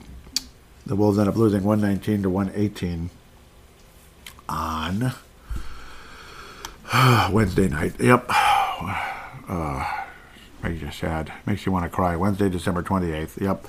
[0.86, 3.10] the Wolves end up losing 119 to 118
[4.49, 5.13] on
[7.32, 7.93] Wednesday night.
[7.99, 8.32] Yep.
[9.49, 10.01] Uh,
[10.63, 11.32] makes you sad.
[11.45, 12.15] Makes you want to cry.
[12.15, 13.39] Wednesday, December 28th.
[13.39, 13.67] Yep.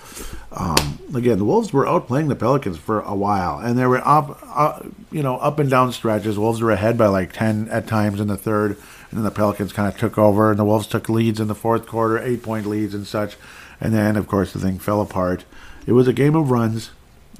[0.52, 4.38] Um, again, the Wolves were outplaying the Pelicans for a while, and they were up,
[4.42, 6.38] uh, you know, up and down stretches.
[6.38, 8.72] Wolves were ahead by like 10 at times in the third,
[9.10, 11.54] and then the Pelicans kind of took over, and the Wolves took leads in the
[11.54, 13.36] fourth quarter, eight point leads and such.
[13.80, 15.44] And then, of course, the thing fell apart.
[15.86, 16.90] It was a game of runs,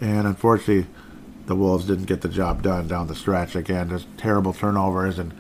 [0.00, 0.86] and unfortunately,
[1.46, 3.54] the Wolves didn't get the job done down the stretch.
[3.54, 5.32] Again, just terrible turnovers and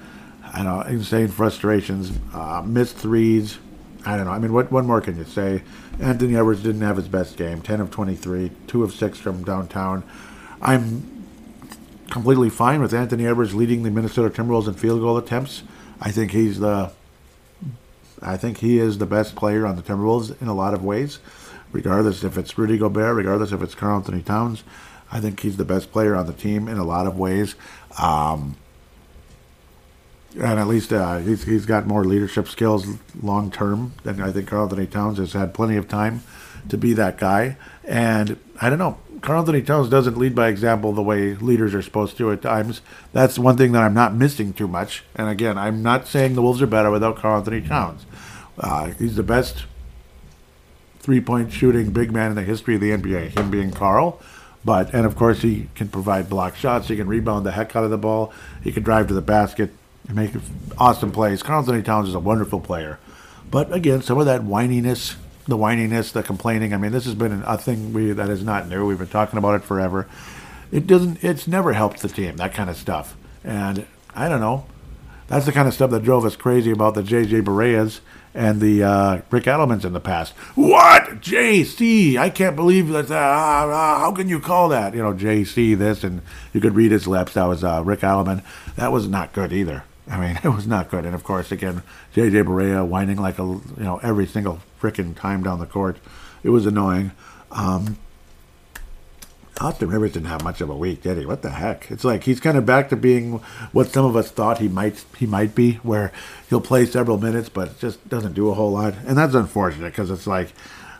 [0.52, 3.58] I know insane frustrations, uh, missed threes,
[4.04, 4.32] I don't know.
[4.32, 5.62] I mean, what what more can you say?
[6.00, 7.62] Anthony Edwards didn't have his best game.
[7.62, 10.02] Ten of twenty-three, two of six from downtown.
[10.60, 11.24] I'm
[12.10, 15.62] completely fine with Anthony Edwards leading the Minnesota Timberwolves in field goal attempts.
[16.00, 16.92] I think he's the
[18.20, 21.18] I think he is the best player on the Timberwolves in a lot of ways,
[21.72, 24.62] regardless if it's Rudy Gobert, regardless if it's Karl Anthony Towns.
[25.10, 27.54] I think he's the best player on the team in a lot of ways.
[28.00, 28.56] Um,
[30.34, 32.86] and at least uh, he's, he's got more leadership skills
[33.22, 36.22] long term than I think Karl Anthony Towns has had plenty of time
[36.68, 37.56] to be that guy.
[37.84, 41.82] And I don't know, Karl Anthony Towns doesn't lead by example the way leaders are
[41.82, 42.80] supposed to at times.
[43.12, 45.04] That's one thing that I'm not missing too much.
[45.14, 48.06] And again, I'm not saying the Wolves are better without Karl Anthony Towns.
[48.58, 49.64] Uh, he's the best
[50.98, 54.20] three point shooting big man in the history of the NBA, him being Karl.
[54.64, 56.86] But, and of course, he can provide block shots.
[56.86, 58.32] He can rebound the heck out of the ball.
[58.62, 59.72] He can drive to the basket
[60.06, 60.32] and make
[60.78, 61.42] awesome plays.
[61.42, 62.98] Karl Anthony Towns is a wonderful player.
[63.50, 66.72] But again, some of that whininess, the whininess, the complaining.
[66.72, 68.86] I mean, this has been a thing we, that is not new.
[68.86, 70.08] We've been talking about it forever.
[70.70, 71.22] It doesn't.
[71.22, 72.36] It's never helped the team.
[72.36, 73.16] That kind of stuff.
[73.44, 74.66] And I don't know.
[75.28, 78.00] That's the kind of stuff that drove us crazy about the JJ Bareas
[78.34, 80.32] and the uh, Rick Adelmans in the past.
[80.54, 82.16] What JC?
[82.16, 83.10] I can't believe that.
[83.10, 84.94] Uh, uh, how can you call that?
[84.94, 87.34] You know, JC this, and you could read his lips.
[87.34, 88.42] That was uh, Rick Adelman.
[88.76, 89.84] That was not good either.
[90.08, 91.04] I mean, it was not good.
[91.04, 91.82] And of course, again,
[92.14, 95.98] JJ Barea whining like a you know every single freaking time down the court.
[96.42, 97.12] It was annoying.
[97.50, 97.98] Um,
[99.60, 101.26] Austin Rivers didn't have much of a week, did he?
[101.26, 101.90] What the heck?
[101.90, 103.34] It's like he's kind of back to being
[103.72, 106.10] what some of us thought he might he might be, where
[106.48, 108.94] he'll play several minutes, but just doesn't do a whole lot.
[109.06, 110.52] And that's unfortunate because it's like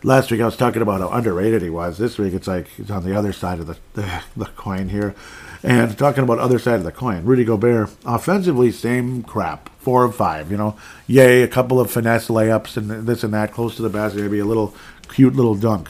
[0.04, 1.98] last week I was talking about how underrated he was.
[1.98, 5.14] This week it's like he's on the other side of the the, the coin here.
[5.64, 9.68] And talking about other side of the coin, Rudy Gobert, offensively, same crap.
[9.78, 10.76] Four of five, you know.
[11.06, 14.38] Yay, a couple of finesse layups and this and that, close to the basket, maybe
[14.38, 14.74] a little
[15.08, 15.88] cute little dunk.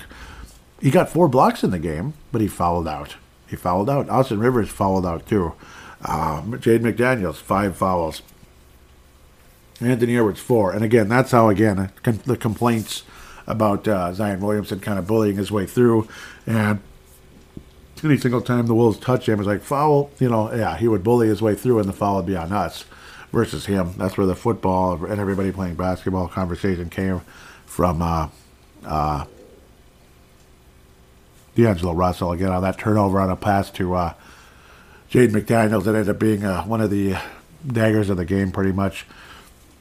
[0.80, 3.16] He got four blocks in the game, but he fouled out.
[3.46, 4.08] He fouled out.
[4.08, 5.54] Austin Rivers fouled out too.
[6.04, 8.22] Uh, Jaden McDaniels, five fouls.
[9.80, 10.72] Anthony Edwards, four.
[10.72, 13.02] And again, that's how, again, the complaints
[13.46, 16.08] about uh, Zion Williamson kind of bullying his way through.
[16.46, 16.80] And
[18.04, 20.10] any single time the Wolves touch him, it's like foul.
[20.18, 22.52] You know, yeah, he would bully his way through, and the foul would be on
[22.52, 22.84] us
[23.32, 23.94] versus him.
[23.96, 27.20] That's where the football and everybody playing basketball conversation came
[27.66, 28.02] from.
[28.02, 28.28] Uh,
[28.84, 29.24] uh,
[31.54, 34.14] D'Angelo Russell again on that turnover on a pass to uh,
[35.10, 37.16] Jaden McDaniels that ended up being uh, one of the
[37.66, 39.06] daggers of the game, pretty much.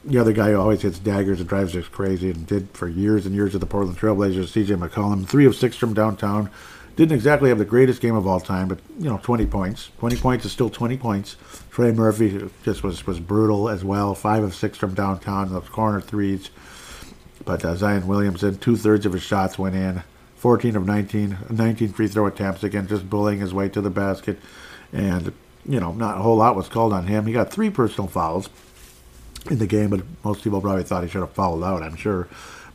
[0.04, 3.26] The other guy who always hits daggers and drives us crazy and did for years
[3.26, 5.28] and years at the Portland Trailblazers, CJ McCollum.
[5.28, 6.50] Three of six from downtown.
[6.96, 9.90] Didn't exactly have the greatest game of all time, but you know, 20 points.
[10.00, 11.38] 20 points is still 20 points.
[11.72, 14.14] Trey Murphy just was was brutal as well.
[14.14, 16.50] Five of six from downtown, those corner threes.
[17.46, 20.04] But uh, Zion Williamson, two thirds of his shots went in.
[20.36, 24.40] 14 of 19, 19 free throw attempts again, just bullying his way to the basket,
[24.92, 25.32] and
[25.68, 27.28] you know, not a whole lot was called on him.
[27.28, 28.50] He got three personal fouls
[29.52, 31.84] in the game, but most people probably thought he should have fouled out.
[31.84, 32.28] I'm sure,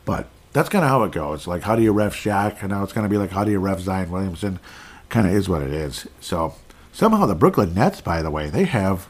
[0.05, 1.45] but that's kind of how it goes.
[1.45, 2.61] Like, how do you ref Shaq?
[2.61, 4.59] And now it's going to be like, how do you ref Zion Williamson?
[5.07, 6.07] Kind of is what it is.
[6.19, 6.55] So
[6.91, 9.07] somehow the Brooklyn Nets, by the way, they have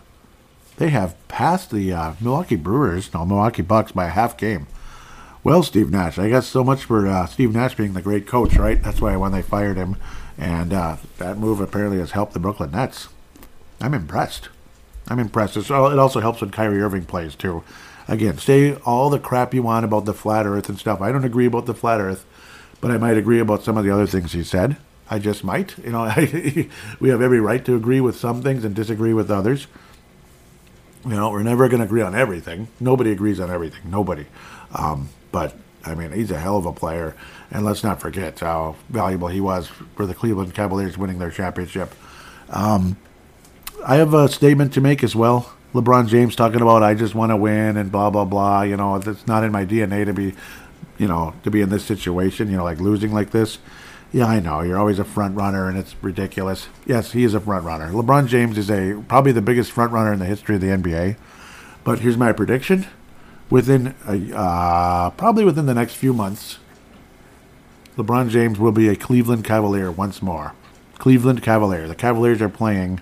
[0.76, 4.68] they have passed the uh, Milwaukee Brewers, no Milwaukee Bucks by a half game.
[5.42, 8.58] Well, Steve Nash, I guess so much for uh, Steve Nash being the great coach,
[8.58, 8.84] right?
[8.84, 9.96] That's why when they fired him,
[10.38, 13.08] and uh, that move apparently has helped the Brooklyn Nets.
[13.80, 14.50] I'm impressed.
[15.08, 15.56] I'm impressed.
[15.56, 17.64] It also helps when Kyrie Irving plays too
[18.08, 21.02] again, say all the crap you want about the flat earth and stuff.
[21.02, 22.26] I don't agree about the flat earth,
[22.82, 24.78] but I might agree about some of the other things he said.
[25.10, 25.78] I just might.
[25.78, 26.04] You know,
[27.00, 29.68] we have every right to agree with some things and disagree with others.
[31.06, 32.68] You know, we're never going to agree on everything.
[32.80, 33.90] Nobody agrees on everything.
[33.90, 34.26] Nobody.
[34.74, 37.16] Um, but I mean, he's a hell of a player,
[37.50, 41.94] and let's not forget how valuable he was for the Cleveland Cavaliers winning their championship.
[42.50, 42.98] Um,
[43.86, 45.54] I have a statement to make as well.
[45.74, 48.62] LeBron James talking about I just want to win and blah blah blah.
[48.62, 50.34] You know, it's not in my DNA to be,
[50.98, 52.50] you know, to be in this situation.
[52.50, 53.60] You know, like losing like this.
[54.14, 56.68] Yeah, I know you're always a front runner, and it's ridiculous.
[56.86, 57.90] Yes, he is a front runner.
[57.92, 61.18] LeBron James is a probably the biggest front runner in the history of the NBA.
[61.84, 62.88] But here's my prediction:
[63.50, 66.60] within a, uh, probably within the next few months,
[67.98, 70.54] LeBron James will be a Cleveland Cavalier once more.
[70.98, 71.88] Cleveland Cavalier.
[71.88, 73.02] The Cavaliers are playing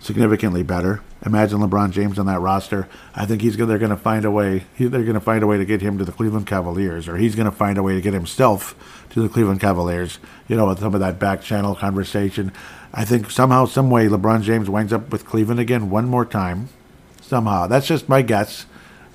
[0.00, 1.02] significantly better.
[1.24, 2.88] Imagine LeBron James on that roster.
[3.14, 4.64] I think he's they're going to find a way.
[4.78, 7.36] They're going to find a way to get him to the Cleveland Cavaliers, or he's
[7.36, 8.74] going to find a way to get himself
[9.10, 10.18] to the Cleveland Cavaliers.
[10.48, 12.52] You know, with some of that back channel conversation.
[12.92, 16.68] I think somehow, some way, LeBron James winds up with Cleveland again one more time.
[17.20, 18.66] Somehow, that's just my guess.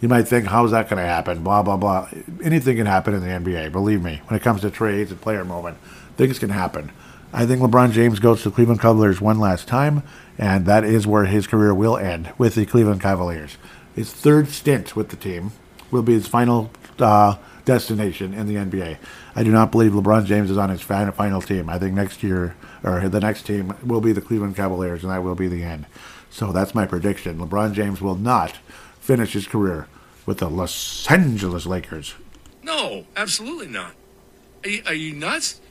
[0.01, 1.43] You might think, how's that going to happen?
[1.43, 2.09] Blah, blah, blah.
[2.43, 4.21] Anything can happen in the NBA, believe me.
[4.27, 5.77] When it comes to trades and player movement,
[6.15, 6.91] things can happen.
[7.33, 10.03] I think LeBron James goes to the Cleveland Cavaliers one last time,
[10.37, 13.57] and that is where his career will end with the Cleveland Cavaliers.
[13.95, 15.51] His third stint with the team
[15.91, 18.97] will be his final uh, destination in the NBA.
[19.35, 21.69] I do not believe LeBron James is on his final team.
[21.69, 25.23] I think next year, or the next team, will be the Cleveland Cavaliers, and that
[25.23, 25.85] will be the end.
[26.29, 27.39] So that's my prediction.
[27.39, 28.57] LeBron James will not
[28.99, 29.87] finish his career
[30.25, 32.15] with the Los Angeles Lakers.
[32.63, 33.93] No, absolutely not.
[34.63, 35.61] Are you, are you nuts?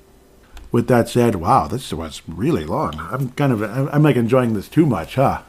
[0.76, 3.00] With that said, wow, this was really long.
[3.10, 5.40] I'm kind of, I'm like enjoying this too much, huh?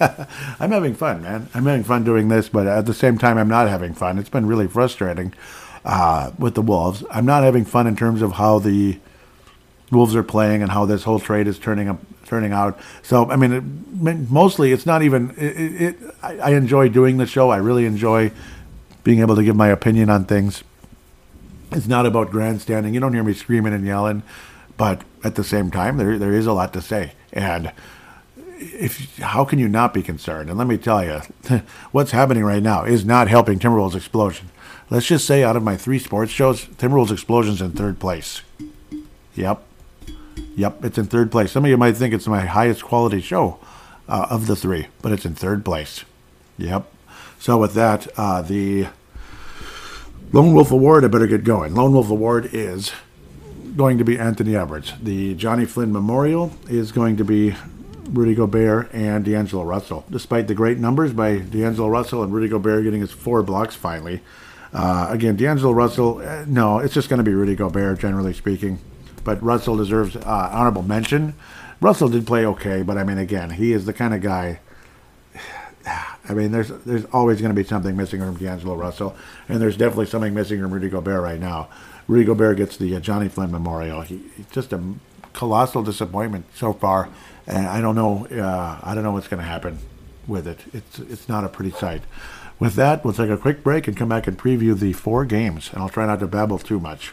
[0.58, 1.48] I'm having fun, man.
[1.54, 4.18] I'm having fun doing this, but at the same time, I'm not having fun.
[4.18, 5.32] It's been really frustrating
[5.84, 7.04] uh, with the Wolves.
[7.08, 8.98] I'm not having fun in terms of how the
[9.92, 12.80] Wolves are playing and how this whole trade is turning up, turning out.
[13.04, 15.30] So, I mean, it, mostly it's not even.
[15.38, 17.50] It, it I, I enjoy doing the show.
[17.50, 18.32] I really enjoy
[19.04, 20.64] being able to give my opinion on things.
[21.72, 22.94] It's not about grandstanding.
[22.94, 24.22] You don't hear me screaming and yelling,
[24.76, 27.12] but at the same time, there there is a lot to say.
[27.32, 27.72] And
[28.58, 30.48] if how can you not be concerned?
[30.48, 31.20] And let me tell you,
[31.92, 34.50] what's happening right now is not helping Timberwolves explosion.
[34.90, 38.42] Let's just say, out of my three sports shows, Timberwolves explosion's in third place.
[39.34, 39.62] Yep,
[40.56, 41.52] Yep, it's in third place.
[41.52, 43.58] Some of you might think it's my highest quality show
[44.08, 46.04] uh, of the three, but it's in third place.
[46.58, 46.90] Yep.
[47.38, 48.88] So with that, uh, the
[50.32, 51.74] Lone Wolf Award, I better get going.
[51.74, 52.92] Lone Wolf Award is
[53.76, 54.94] going to be Anthony Edwards.
[55.02, 57.54] The Jonny Flynn Memorial is going to be
[58.08, 60.04] Rudy Gobert and D'Angelo Russell.
[60.10, 64.20] Despite the great numbers by D'Angelo Russell and Rudy Gobert getting his four blocks finally.
[64.72, 68.78] Uh, again, D'Angelo Russell, uh, no, it's just going to be Rudy Gobert, generally speaking
[69.24, 71.34] but Russell deserves uh, honorable mention.
[71.80, 74.60] Russell did play okay, but I mean, again, he is the kind of guy.
[75.86, 79.16] I mean, there's there's always going to be something missing from D'Angelo Russell,
[79.48, 81.68] and there's definitely something missing from Rudy Gobert right now.
[82.08, 84.02] Rudy Gobert gets the uh, Jonny Flynn Memorial.
[84.02, 84.82] He, he's just a
[85.32, 87.08] colossal disappointment so far,
[87.46, 88.26] and I don't know.
[88.26, 89.78] Uh, I don't know what's going to happen
[90.26, 90.60] with it.
[90.72, 92.02] It's it's not a pretty sight.
[92.58, 95.70] With that, we'll take a quick break and come back and preview the four games.
[95.72, 97.12] And I'll try not to babble too much.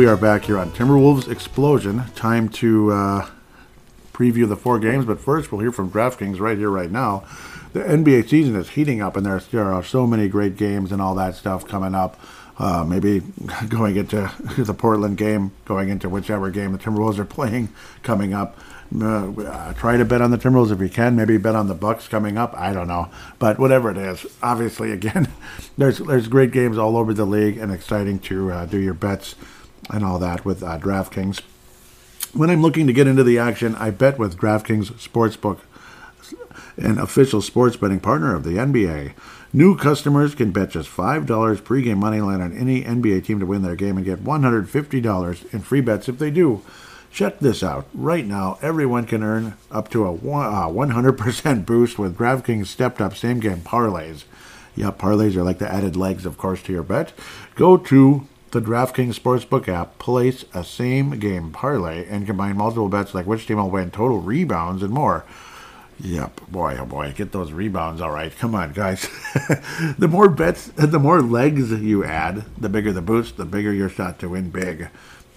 [0.00, 2.04] We are back here on Timberwolves Explosion.
[2.14, 3.28] Time to uh,
[4.14, 7.22] preview the four games, but first we'll hear from DraftKings right here, right now.
[7.74, 11.14] The NBA season is heating up, and there, are so many great games and all
[11.16, 12.18] that stuff coming up.
[12.58, 13.20] Uh, maybe
[13.68, 17.68] going into the Portland game, going into whichever game the Timberwolves are playing
[18.02, 18.58] coming up.
[18.98, 21.14] Uh, try to bet on the Timberwolves if you can.
[21.14, 22.54] Maybe bet on the Bucks coming up.
[22.56, 25.28] I don't know, but whatever it is, obviously, again,
[25.76, 29.34] there's there's great games all over the league, and exciting to uh, do your bets
[29.88, 31.40] and all that with uh, DraftKings.
[32.32, 35.60] When I'm looking to get into the action, I bet with DraftKings Sportsbook,
[36.76, 39.14] an official sports betting partner of the NBA.
[39.52, 43.62] New customers can bet just $5 pregame money line on any NBA team to win
[43.62, 46.62] their game and get $150 in free bets if they do.
[47.10, 47.86] Check this out.
[47.92, 53.16] Right now, everyone can earn up to a 100% uh, boost with DraftKings stepped up
[53.16, 54.22] same game parlays.
[54.76, 57.12] Yep, parlays are like the added legs, of course, to your bet.
[57.56, 63.14] Go to the DraftKings Sportsbook app, place a same game parlay, and combine multiple bets
[63.14, 65.24] like which team will win, total rebounds, and more.
[66.02, 68.36] Yep, boy, oh boy, get those rebounds all right.
[68.38, 69.02] Come on, guys.
[69.98, 73.90] the more bets, the more legs you add, the bigger the boost, the bigger your
[73.90, 74.88] shot to win big.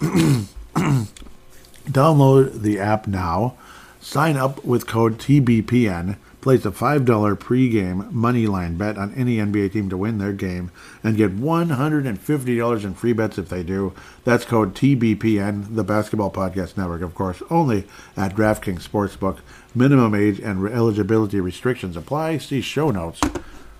[1.84, 3.56] Download the app now.
[4.00, 6.16] Sign up with code TBPN.
[6.44, 7.06] Place a $5
[7.38, 10.70] pregame money line bet on any NBA team to win their game
[11.02, 13.94] and get $150 in free bets if they do.
[14.24, 19.38] That's code TBPN, the Basketball Podcast Network, of course, only at DraftKings Sportsbook.
[19.74, 22.36] Minimum age and eligibility restrictions apply.
[22.36, 23.22] See show notes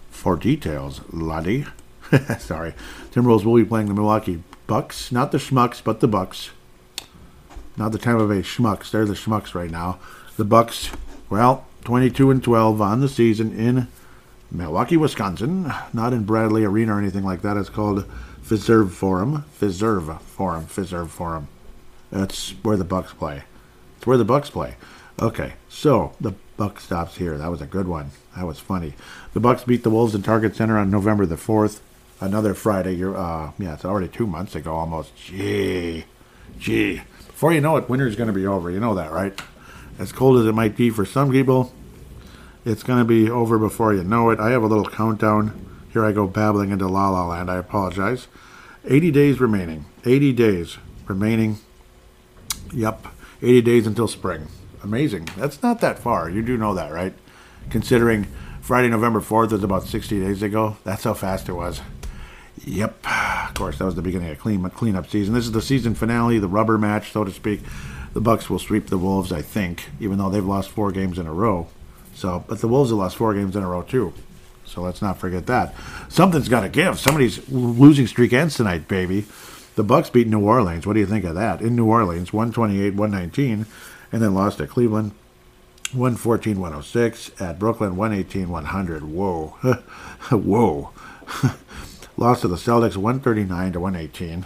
[0.08, 1.66] for details, laddie.
[2.38, 2.72] Sorry.
[3.10, 6.48] Timberwolves will be playing the Milwaukee Bucks, not the Schmucks, but the Bucks
[7.76, 8.90] not the Tampa Bay Schmucks.
[8.90, 9.98] They're the Schmucks right now.
[10.38, 10.90] The Bucks,
[11.28, 13.88] well, 22 and 12 on the season in
[14.50, 15.72] Milwaukee, Wisconsin.
[15.92, 17.56] Not in Bradley Arena or anything like that.
[17.56, 18.06] It's called
[18.42, 19.44] Fiserv Forum.
[19.60, 20.66] Fiserv Forum.
[20.66, 21.48] Fiserv Forum.
[22.10, 23.42] That's where the Bucks play.
[23.96, 24.76] It's where the Bucks play.
[25.20, 27.36] Okay, so the buck stops here.
[27.36, 28.10] That was a good one.
[28.36, 28.94] That was funny.
[29.32, 31.80] The Bucks beat the Wolves in Target Center on November the 4th.
[32.20, 32.94] another Friday.
[32.94, 35.14] You're, uh, yeah, it's already two months ago almost.
[35.16, 36.04] Gee,
[36.58, 37.02] gee.
[37.26, 38.70] Before you know it, winter's going to be over.
[38.70, 39.38] You know that, right?
[39.98, 41.72] As cold as it might be for some people,
[42.64, 44.40] it's going to be over before you know it.
[44.40, 45.60] I have a little countdown.
[45.92, 47.50] Here I go babbling into La La Land.
[47.50, 48.26] I apologize.
[48.86, 49.84] 80 days remaining.
[50.04, 51.58] 80 days remaining.
[52.72, 53.06] Yep.
[53.42, 54.48] 80 days until spring.
[54.82, 55.28] Amazing.
[55.36, 56.28] That's not that far.
[56.28, 57.14] You do know that, right?
[57.70, 58.26] Considering
[58.60, 60.76] Friday, November 4th was about 60 days ago.
[60.84, 61.80] That's how fast it was.
[62.64, 63.06] Yep.
[63.48, 65.34] Of course, that was the beginning of clean cleanup season.
[65.34, 67.60] This is the season finale, the rubber match, so to speak.
[68.14, 71.26] The Bucks will sweep the Wolves, I think, even though they've lost four games in
[71.26, 71.66] a row.
[72.14, 74.14] So, but the Wolves have lost four games in a row too.
[74.64, 75.74] So let's not forget that.
[76.08, 76.98] Something's got to give.
[76.98, 79.26] Somebody's losing streak ends tonight, baby.
[79.74, 80.86] The Bucks beat New Orleans.
[80.86, 81.60] What do you think of that?
[81.60, 83.66] In New Orleans, 128-119,
[84.12, 85.10] and then lost to Cleveland
[85.92, 89.02] 114-106 at Brooklyn 118-100.
[89.02, 89.46] Whoa.
[90.30, 90.90] Whoa.
[92.16, 94.42] lost to the Celtics 139 to 118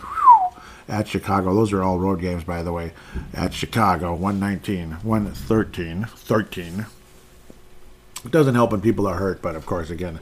[0.88, 1.54] at Chicago.
[1.54, 2.92] Those are all road games, by the way.
[3.34, 6.86] At Chicago, 119, 113, 13.
[8.24, 10.18] It doesn't help when people are hurt, but of course, again,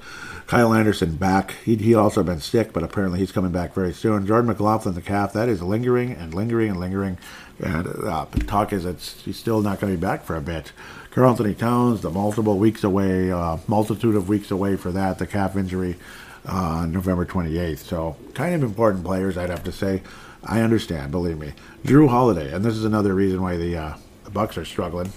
[0.46, 1.54] Kyle Anderson back.
[1.64, 4.26] He he also been sick, but apparently he's coming back very soon.
[4.26, 7.18] Jordan McLaughlin, the calf, that is lingering and lingering and lingering.
[7.58, 10.72] And uh, talk is that he's still not going to be back for a bit.
[11.10, 15.56] Karl-Anthony Towns, the multiple weeks away, uh, multitude of weeks away for that, the calf
[15.56, 15.96] injury
[16.44, 17.78] uh, November 28th.
[17.78, 20.02] So kind of important players, I'd have to say.
[20.46, 21.52] I understand, believe me.
[21.84, 25.12] Jrue Holiday, and this is another reason why the, uh, the Bucks are struggling.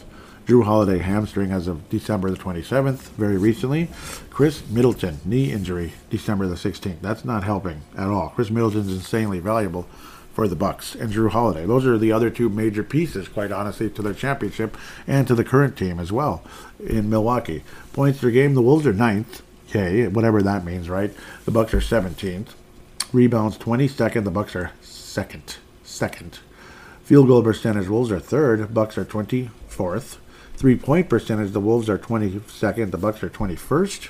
[0.48, 3.90] Jrue Holiday hamstring as of December the 27th, very recently.
[4.32, 7.02] Khris Middleton, knee injury, December the 16th.
[7.02, 8.30] That's not helping at all.
[8.30, 9.88] Khris Middleton is insanely valuable
[10.34, 11.68] for the Bucks and Jrue Holiday.
[11.68, 14.76] Those are the other two major pieces, quite honestly, to their championship
[15.06, 16.44] and to the current team as well
[16.80, 17.64] in Milwaukee.
[17.94, 19.44] Points per game, the Wolves are ninth.
[19.70, 21.14] Okay, whatever that means, right?
[21.46, 22.54] The Bucks are 17th.
[23.14, 24.24] Rebounds 22nd.
[24.24, 24.72] The Bucks are
[25.10, 25.58] second.
[25.84, 26.40] Second.
[27.04, 28.74] Field goal percentage, Wolves are third.
[28.74, 30.18] Bucks are 24th.
[30.56, 32.92] Three point percentage, the Wolves are 22nd.
[32.92, 34.10] The Bucks are 21st.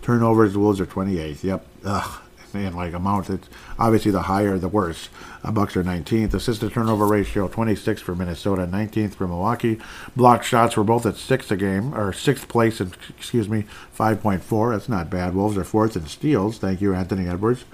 [0.00, 1.44] Turnovers, the Wolves are 28th.
[1.44, 1.66] Yep.
[1.84, 2.22] Ugh.
[2.54, 3.48] Man, like amount, it's
[3.78, 5.10] obviously the higher the worse.
[5.44, 6.32] Uh, Bucks are 19th.
[6.32, 9.78] Assisted turnover ratio 26 for Minnesota, 19th for Milwaukee.
[10.16, 14.72] Blocked shots were both at six a game, or sixth place, in, excuse me, 5.4.
[14.72, 15.34] That's not bad.
[15.34, 16.56] Wolves are fourth in steals.
[16.56, 17.66] Thank you, Anthony Edwards.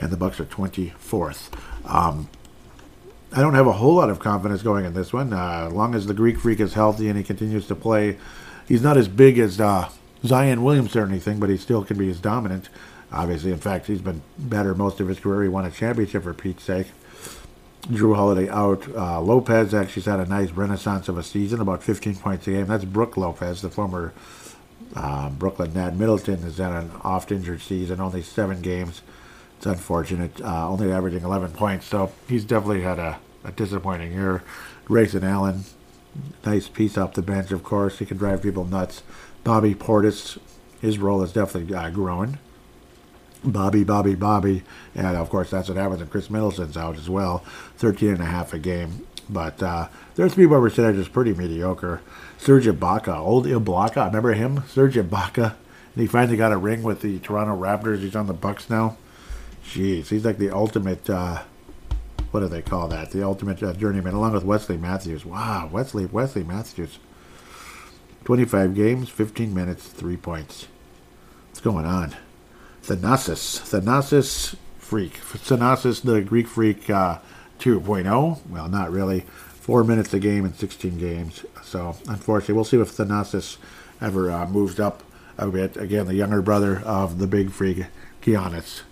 [0.00, 1.52] And the Bucks are 24th.
[1.84, 2.28] Um,
[3.32, 5.32] I don't have a whole lot of confidence going in this one.
[5.32, 8.18] Uh, as long as the Greek Freak is healthy and he continues to play,
[8.66, 9.88] he's not as big as uh,
[10.24, 12.68] Zion Williamson or anything, but he still can be as dominant.
[13.12, 15.42] Obviously, in fact, he's been better most of his career.
[15.42, 16.88] He won a championship for Pete's sake.
[17.88, 18.88] Jrue Holiday out.
[18.94, 22.66] Uh, Lopez actually's had a nice renaissance of a season, about 15 points a game.
[22.66, 24.12] That's Brook Lopez, the former
[24.94, 25.96] uh, Brooklyn Net.
[25.96, 29.02] Middleton has had an oft injured season, only seven games.
[29.60, 31.84] It's unfortunate, uh, only averaging 11 points.
[31.84, 34.42] So he's definitely had a, a disappointing year.
[34.86, 35.64] Grayson Allen,
[36.46, 37.98] nice piece off the bench, of course.
[37.98, 39.02] He can drive people nuts.
[39.44, 40.38] Bobby Portis,
[40.80, 42.38] his role is definitely uh, growing.
[43.44, 44.62] Bobby, Bobby, Bobby.
[44.94, 47.44] And of course, that's what happens when Khris Middleton's out as well.
[47.76, 49.06] 13 and a half a game.
[49.28, 52.00] But uh, their three point percentage is pretty mediocre.
[52.38, 54.62] Serge Ibaka, old Ibaka, remember him?
[54.68, 55.54] Serge Ibaka.
[55.94, 57.98] And he finally got a ring with the Toronto Raptors.
[57.98, 58.96] He's on the Bucks now.
[59.70, 61.08] Jeez, he's like the ultimate.
[61.08, 61.42] Uh,
[62.32, 63.12] what do they call that?
[63.12, 65.24] The ultimate uh, journeyman, along with Wesley Matthews.
[65.24, 66.98] Wow, Wesley Wesley Matthews.
[68.24, 70.66] 25 games, 15 minutes, three points.
[71.48, 72.16] What's going on?
[72.82, 73.60] Thanasis.
[73.60, 75.14] Thanasis Freak.
[75.20, 77.18] Thanasis, the Greek Freak uh,
[77.60, 78.46] 2.0.
[78.48, 79.20] Well, not really.
[79.20, 81.44] Four minutes a game in 16 games.
[81.62, 83.56] So, unfortunately, we'll see if Thanasis
[84.00, 85.04] ever uh, moves up
[85.38, 85.76] a bit.
[85.76, 87.86] Again, the younger brother of the big freak,
[88.20, 88.82] Giannis.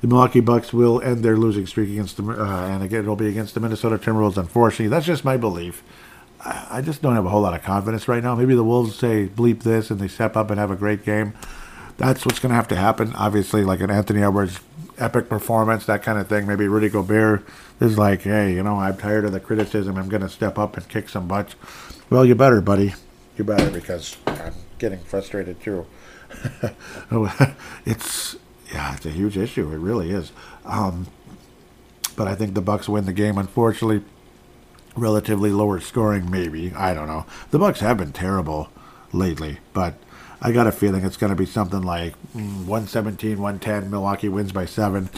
[0.00, 3.28] The Milwaukee Bucks will end their losing streak against the, uh, and again, it'll be
[3.28, 4.88] against the Minnesota Timberwolves, unfortunately.
[4.88, 5.82] That's just my belief.
[6.40, 8.34] I, I just don't have a whole lot of confidence right now.
[8.34, 11.34] Maybe the Wolves say bleep this and they step up and have a great game
[11.98, 13.14] that's what's going to have to happen.
[13.14, 14.60] Obviously, like an Anthony Edwards
[14.98, 16.46] epic performance, that kind of thing.
[16.46, 17.46] Maybe Rudy Gobert
[17.80, 19.96] is like, hey, you know, I'm tired of the criticism.
[19.96, 21.54] I'm going to step up and kick some butts.
[22.10, 22.94] Well, you better, buddy.
[23.36, 25.86] You better because I'm getting frustrated too.
[27.86, 28.36] it's
[28.72, 29.70] yeah, it's a huge issue.
[29.72, 30.32] It really is.
[30.64, 31.06] Um,
[32.16, 33.38] but I think the Bucks win the game.
[33.38, 34.02] Unfortunately,
[34.96, 36.30] relatively lower scoring.
[36.30, 37.26] Maybe I don't know.
[37.50, 38.68] The Bucks have been terrible
[39.12, 39.94] lately, but
[40.40, 43.90] I got a feeling it's going to be something like 117, 110.
[43.90, 45.08] Milwaukee wins by seven.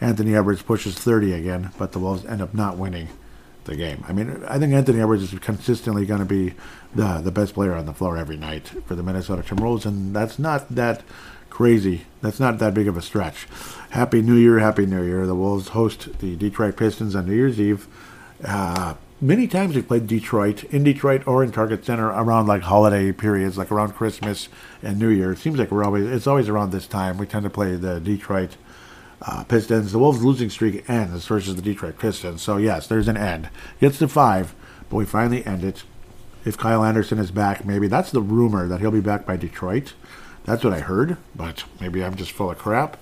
[0.00, 3.08] Anthony Edwards pushes 30 again, but the Wolves end up not winning
[3.64, 4.04] the game.
[4.08, 6.54] I mean, I think Anthony Edwards is consistently going to be
[6.94, 10.38] the the best player on the floor every night for the Minnesota Timberwolves, and that's
[10.38, 11.02] not that
[11.58, 12.02] crazy.
[12.22, 13.48] That's not that big of a stretch.
[13.90, 15.26] Happy New Year, Happy New Year.
[15.26, 17.88] The Wolves host the Detroit Pistons on New Year's Eve.
[18.44, 23.10] Uh, many times we played Detroit, in Detroit or in Target Center around like holiday
[23.10, 24.48] periods, like around Christmas
[24.84, 25.32] and New Year.
[25.32, 27.18] It seems like we're always, it's always around this time.
[27.18, 28.56] We tend to play the Detroit
[29.22, 29.90] uh, Pistons.
[29.90, 32.40] The Wolves' losing streak ends versus the Detroit Pistons.
[32.40, 33.48] So, yes, there's an end.
[33.80, 34.54] Gets to five,
[34.88, 35.82] but we finally end it.
[36.44, 39.94] If Kyle Anderson is back, maybe that's the rumor that he'll be back by Detroit.
[40.48, 42.96] That's what I heard, but maybe I'm just full of crap.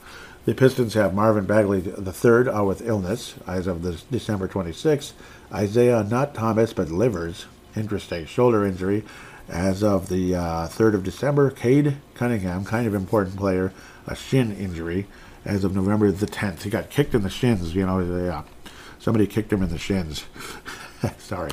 [0.47, 5.13] The Pistons have Marvin Bagley III out with illness as of this December 26th.
[5.53, 9.05] Isaiah, not Thomas, but Livers, interesting, shoulder injury
[9.49, 11.53] as of the uh, 3rd of December.
[11.53, 13.73] Cade Cunningham, kind of important player,
[14.09, 15.07] a shin injury
[15.45, 16.63] as of November the 10th.
[16.65, 18.43] He got kicked in the shins, you know, yeah.
[18.99, 20.25] Somebody kicked him in the shins.
[21.19, 21.53] Sorry.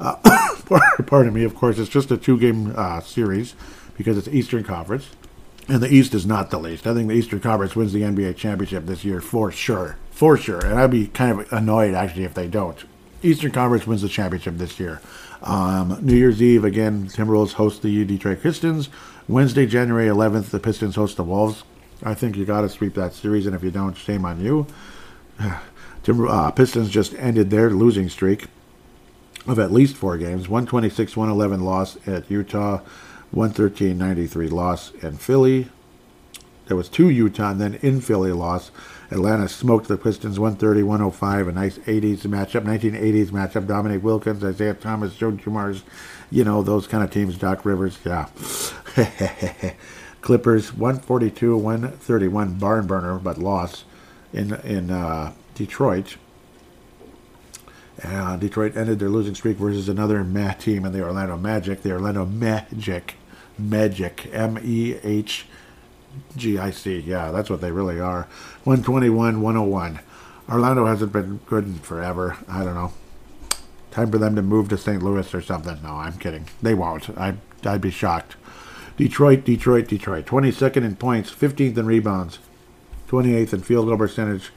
[0.00, 0.16] Uh,
[1.06, 3.54] pardon me, of course, it's just a two game uh, series
[3.94, 5.06] because it's Eastern Conference.
[5.66, 6.86] And the East is not the least.
[6.86, 9.96] I think the Eastern Conference wins the NBA championship this year for sure.
[10.10, 10.64] For sure.
[10.64, 12.84] And I'd be kind of annoyed, actually, if they don't.
[13.22, 15.00] Eastern Conference wins the championship this year.
[15.42, 18.90] Um, New Year's Eve, again, Timberwolves host the Detroit Pistons.
[19.26, 21.64] Wednesday, January 11th, the Pistons host the Wolves.
[22.02, 24.66] I think you got to sweep that series, and if you don't, shame on you.
[26.02, 28.48] Timber, uh, Pistons just ended their losing streak
[29.46, 32.80] of at least four games 126 111 loss at Utah,
[33.34, 35.68] 113 93 loss in Philly.
[36.66, 38.70] There was two Utah and then in Philly loss.
[39.10, 43.66] Atlanta smoked the Pistons 130 105, a nice 80s matchup, 1980s matchup.
[43.66, 45.82] Dominique Wilkins, Isiah Thomas, Joe Dumars,
[46.30, 47.36] you know, those kind of teams.
[47.36, 48.28] Doc Rivers, yeah.
[50.22, 53.84] Clippers 142 131 barn burner, but loss
[54.32, 56.16] in, in uh, Detroit.
[58.02, 61.82] Uh, Detroit ended their losing streak versus another meh team in the Orlando Magic.
[61.82, 63.16] The Orlando Magic.
[63.58, 64.28] Magic.
[64.32, 65.46] M E H
[66.36, 66.98] G I C.
[67.00, 68.28] Yeah, that's what they really are.
[68.64, 70.00] 121 101.
[70.48, 72.36] Orlando hasn't been good in forever.
[72.48, 72.92] I don't know.
[73.90, 75.02] Time for them to move to St.
[75.02, 75.80] Louis or something.
[75.82, 76.48] No, I'm kidding.
[76.60, 77.08] They won't.
[77.16, 78.36] I, I'd be shocked.
[78.96, 80.26] Detroit, Detroit, Detroit.
[80.26, 82.38] 22nd in points, 15th in rebounds,
[83.08, 84.50] 28th in field goal percentage,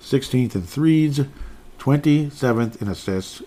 [0.00, 1.20] 16th in threes,
[1.78, 3.42] 27th in assists,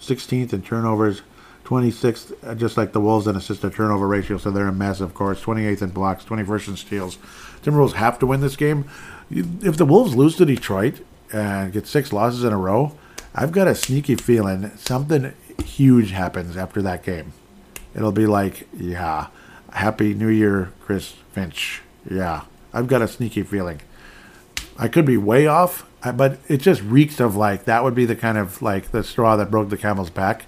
[0.00, 1.22] 16th in turnovers,
[1.70, 5.00] 26th, uh, just like the Wolves in assist to turnover ratio, so they're a mess,
[5.00, 5.40] of course.
[5.40, 7.16] 28th in blocks, 21st in steals.
[7.62, 8.90] Timberwolves have to win this game.
[9.30, 11.00] If the Wolves lose to Detroit
[11.32, 12.98] and get six losses in a row,
[13.36, 15.32] I've got a sneaky feeling something
[15.64, 17.34] huge happens after that game.
[17.94, 19.28] It'll be like, yeah,
[19.72, 21.82] Happy New Year, Chris Finch.
[22.10, 22.42] Yeah,
[22.72, 23.80] I've got a sneaky feeling.
[24.76, 28.16] I could be way off, but it just reeks of like that would be the
[28.16, 30.46] kind of like the straw that broke the camel's back.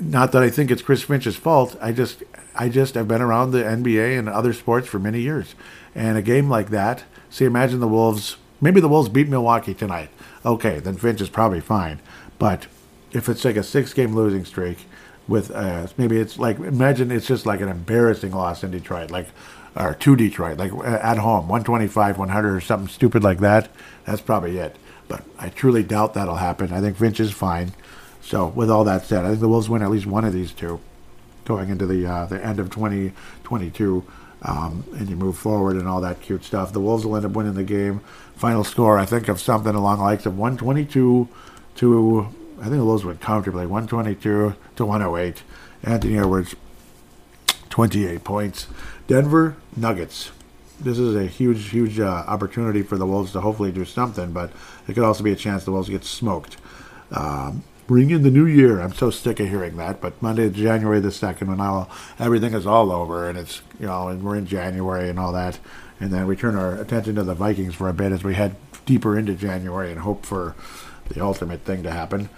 [0.00, 1.76] Not that I think it's Chris Finch's fault.
[1.80, 2.22] I just
[2.56, 5.54] I just have been around the NBA and other sports for many years,
[5.94, 7.04] and a game like that.
[7.30, 8.36] See, imagine the Wolves.
[8.60, 10.10] Maybe the Wolves beat Milwaukee tonight.
[10.44, 12.00] Okay, then Finch is probably fine.
[12.38, 12.66] But
[13.12, 14.86] if it's like a six-game losing streak,
[15.28, 19.28] with uh, maybe it's like imagine it's just like an embarrassing loss in Detroit, like
[19.76, 23.68] or to Detroit, like at home, 125, 100 or something stupid like that.
[24.04, 24.76] That's probably it.
[25.08, 26.72] But I truly doubt that'll happen.
[26.72, 27.72] I think Finch is fine.
[28.24, 30.52] So with all that said, I think the Wolves win at least one of these
[30.52, 30.80] two
[31.44, 34.04] going into the uh, the end of 2022.
[34.42, 36.74] Um, and you move forward and all that cute stuff.
[36.74, 38.02] The Wolves will end up winning the game.
[38.36, 41.28] Final score, I think, of something along the likes of 122
[41.76, 45.42] to I think the Wolves went comfortably, 122 to 108.
[45.82, 46.54] Anthony Edwards,
[47.68, 48.68] 28 points.
[49.06, 50.30] Denver Nuggets.
[50.80, 54.50] This is a huge, huge uh, opportunity for the Wolves to hopefully do something, but
[54.88, 56.56] it could also be a chance the Wolves get smoked.
[57.10, 58.80] Um, bring in the new year.
[58.80, 62.66] I'm so sick of hearing that, but Monday, January the second, when all everything is
[62.66, 65.58] all over and it's you know, and we're in January and all that,
[66.00, 68.56] and then we turn our attention to the Vikings for a bit as we head
[68.86, 70.54] deeper into January and hope for
[71.08, 72.28] the ultimate thing to happen.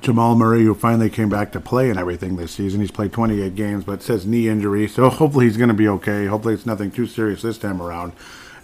[0.00, 2.80] Jamal Murray, who finally came back to play and everything this season.
[2.80, 6.26] He's played 28 games, but says knee injury, so hopefully he's going to be okay.
[6.26, 8.12] Hopefully it's nothing too serious this time around,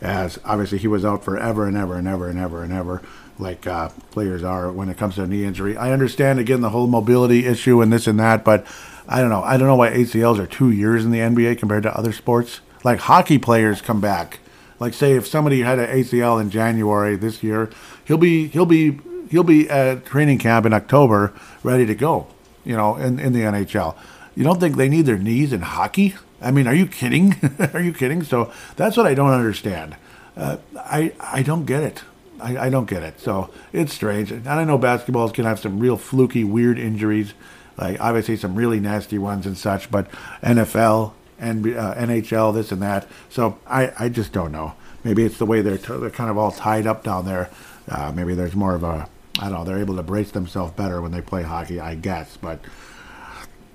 [0.01, 3.03] as obviously he was out forever and ever and ever and ever and ever,
[3.39, 5.77] like uh, players are when it comes to knee injury.
[5.77, 8.67] I understand again the whole mobility issue and this and that, but
[9.09, 9.43] I don't know.
[9.43, 12.61] I don't know why ACLs are two years in the NBA compared to other sports.
[12.85, 14.41] Like hockey players come back.
[14.79, 17.71] Like say if somebody had an ACL in January this year,
[18.05, 18.99] he'll be he'll be
[19.31, 21.33] he'll be at training camp in October,
[21.63, 22.27] ready to go.
[22.65, 23.97] You know, in in the NHL.
[24.35, 26.15] You don't think they need their knees in hockey?
[26.43, 27.37] I mean, are you kidding?
[27.75, 28.23] are you kidding?
[28.23, 29.97] So that's what I don't understand.
[30.37, 32.03] Uh, I I don't get it.
[32.41, 33.21] I, I don't get it.
[33.21, 34.31] So it's strange.
[34.33, 37.35] And I know basketballs can have some real fluky, weird injuries,
[37.77, 39.91] like obviously some really nasty ones and such.
[39.91, 40.11] But
[40.43, 43.07] NFL, and uh, NHL, this and that.
[43.29, 44.75] So I, I just don't know.
[45.05, 47.51] Maybe it's the way they're, t- they're kind of all tied up down there.
[47.89, 49.09] Uh, maybe there's more of a,
[49.39, 52.37] I don't know, they're able to brace themselves better when they play hockey, I guess.
[52.37, 52.61] But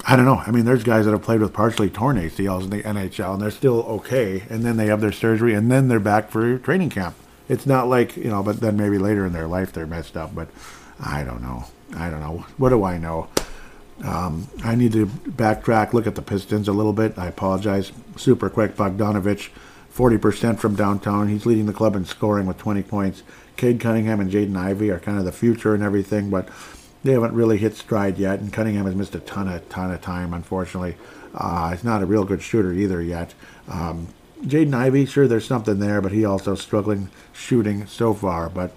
[0.06, 0.42] I don't know.
[0.46, 3.42] I mean, there's guys that have played with partially torn ACLs in the NHL and
[3.42, 4.44] they're still okay.
[4.50, 7.16] And then they have their surgery and then they're back for training camp.
[7.52, 10.34] It's not like, you know, but then maybe later in their life they're messed up.
[10.34, 10.48] But
[11.04, 11.66] I don't know.
[11.98, 12.46] I don't know.
[12.56, 13.28] What do I know?
[14.06, 17.20] Um, I need to backtrack, look at the Pistons a little bit.
[17.20, 17.92] I apologize.
[18.16, 18.78] Super quick.
[18.78, 19.50] Bogdanovich,
[19.94, 21.28] 40% from downtown.
[21.28, 23.22] He's leading the club in scoring with 20 points.
[23.58, 26.48] Cade Cunningham and Jaden Ivey are kind of the future and everything, but
[27.04, 28.40] they haven't really hit stride yet.
[28.40, 30.96] And Cunningham has missed a ton of ton of time, unfortunately.
[31.36, 33.34] Uh, he's not a real good shooter either yet.
[33.68, 34.08] Um,
[34.44, 38.50] Jaden Ivey, sure, there's something there, but he also struggling shooting so far.
[38.50, 38.72] But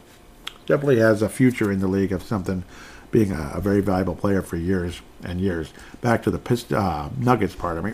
[0.66, 2.64] definitely has a future in the league of something
[3.10, 5.72] being a, a very valuable player for years and years.
[6.00, 7.92] Back to the Pist- uh, Nuggets part of me.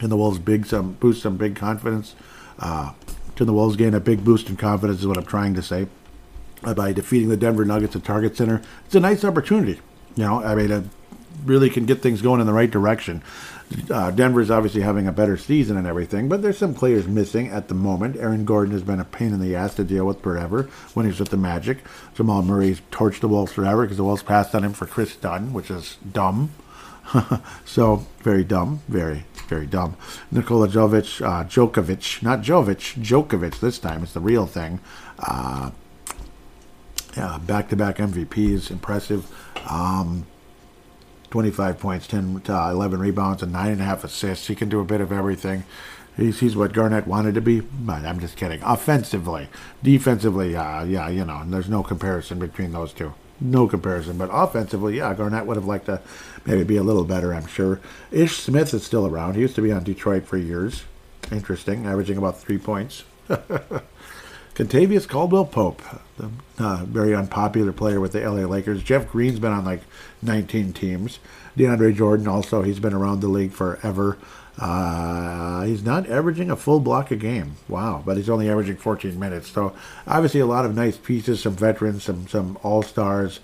[0.00, 2.14] and the Wolves big some boost some big confidence.
[2.58, 2.92] Uh,
[3.36, 5.86] can the Wolves gain a big boost in confidence is what I'm trying to say.
[6.64, 9.80] Uh, by defeating the Denver Nuggets at Target Center, it's a nice opportunity.
[10.16, 10.84] You know, I mean, it
[11.44, 13.22] really can get things going in the right direction.
[13.90, 17.66] Uh, Denver's obviously having a better season and everything, but there's some players missing at
[17.68, 18.16] the moment.
[18.16, 21.18] Aaron Gordon has been a pain in the ass to deal with forever when he's
[21.18, 21.78] with the Magic.
[22.14, 25.52] Jamal Murray's torched the Wolves forever because the Wolves passed on him for Kris Dunn,
[25.52, 26.50] which is dumb.
[27.64, 29.96] so very dumb, very very dumb.
[30.30, 34.02] Nikola Jovic, uh, Djokovic, not Jovic, Djokovic this time.
[34.02, 34.80] It's the real thing.
[35.18, 35.70] Uh,
[37.16, 39.26] yeah, back-to-back MVPs, impressive.
[39.70, 40.26] Um,
[41.30, 44.46] 25 points, 10, uh, 11 rebounds, and nine and a half assists.
[44.46, 45.64] He can do a bit of everything.
[46.16, 48.62] He's, he's what Garnett wanted to be, but I'm just kidding.
[48.62, 49.48] Offensively,
[49.82, 53.12] defensively, uh, yeah, you know, there's no comparison between those two.
[53.38, 54.16] No comparison.
[54.16, 56.00] But offensively, yeah, Garnett would have liked to
[56.46, 57.80] maybe be a little better, I'm sure.
[58.10, 59.34] Ish Smith is still around.
[59.34, 60.84] He used to be on Detroit for years.
[61.30, 63.04] Interesting, averaging about three points.
[64.56, 65.82] Kentavious Caldwell Pope,
[66.16, 68.82] the uh, very unpopular player with the LA Lakers.
[68.82, 69.82] Jeff Green's been on like
[70.22, 71.18] 19 teams.
[71.58, 74.16] DeAndre Jordan also, he's been around the league forever.
[74.58, 77.56] Uh, he's not averaging a full block a game.
[77.68, 79.48] Wow, but he's only averaging 14 minutes.
[79.50, 79.76] So
[80.06, 83.40] obviously a lot of nice pieces, some veterans, some some all stars,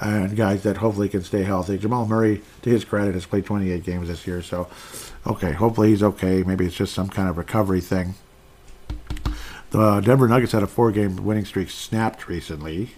[0.00, 1.76] and guys that hopefully can stay healthy.
[1.76, 4.40] Jamal Murray, to his credit, has played 28 games this year.
[4.40, 4.68] So
[5.26, 6.44] okay, hopefully he's okay.
[6.44, 8.14] Maybe it's just some kind of recovery thing.
[9.72, 12.90] The Denver Nuggets had a four-game winning streak snapped recently.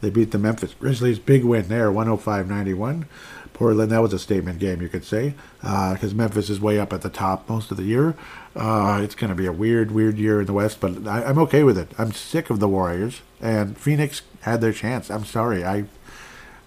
[0.00, 1.18] They beat the Memphis Grizzlies.
[1.18, 3.06] Big win there, 105-91.
[3.52, 6.92] Portland, that was a statement game, you could say, because uh, Memphis is way up
[6.92, 8.14] at the top most of the year.
[8.54, 11.38] Uh, it's going to be a weird, weird year in the West, but I, am
[11.38, 11.90] okay with it.
[11.98, 15.10] I'm sick of the Warriors, and Phoenix had their chance.
[15.10, 15.64] I'm sorry.
[15.64, 15.86] I,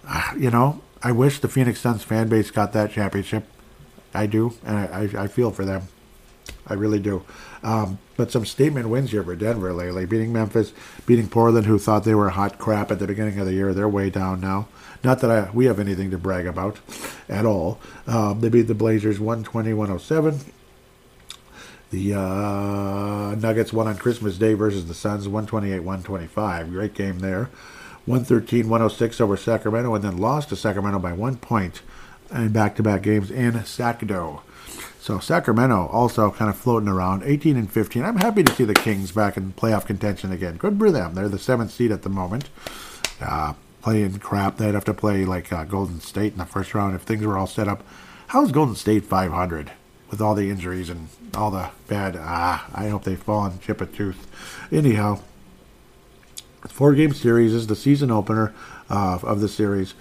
[0.06, 3.46] uh, you know, I wish the Phoenix Suns fan base got that championship.
[4.12, 5.88] I do, and I, I, I feel for them.
[6.66, 7.24] I really do.
[7.62, 10.72] Um, but some statement wins here for Denver lately, beating Memphis,
[11.06, 13.74] beating Portland, who thought they were hot crap at the beginning of the year.
[13.74, 14.68] They're way down now.
[15.04, 16.78] Not that I, we have anything to brag about
[17.28, 17.80] at all.
[18.06, 20.44] Um, they beat the Blazers 120-107.
[21.90, 26.70] The uh, Nuggets won on Christmas Day versus the Suns 128-125.
[26.70, 27.50] Great game there.
[28.08, 31.82] 113-106 over Sacramento, and then lost to Sacramento by one point
[32.32, 34.42] in back-to-back games in Sacramento.
[35.02, 38.04] So Sacramento also kind of floating around, 18 and 15.
[38.04, 40.56] I'm happy to see the Kings back in playoff contention again.
[40.56, 41.16] Good for them.
[41.16, 42.48] They're the seventh seed at the moment.
[43.20, 44.58] Uh, playing crap.
[44.58, 47.36] They'd have to play like uh, Golden State in the first round if things were
[47.36, 47.82] all set up.
[48.28, 49.72] How's Golden State 500
[50.08, 52.16] with all the injuries and all the bad?
[52.16, 54.28] Ah, I hope they fall and chip a tooth.
[54.70, 55.18] Anyhow,
[56.68, 58.54] four game series is the season opener
[58.88, 59.94] uh, of the series.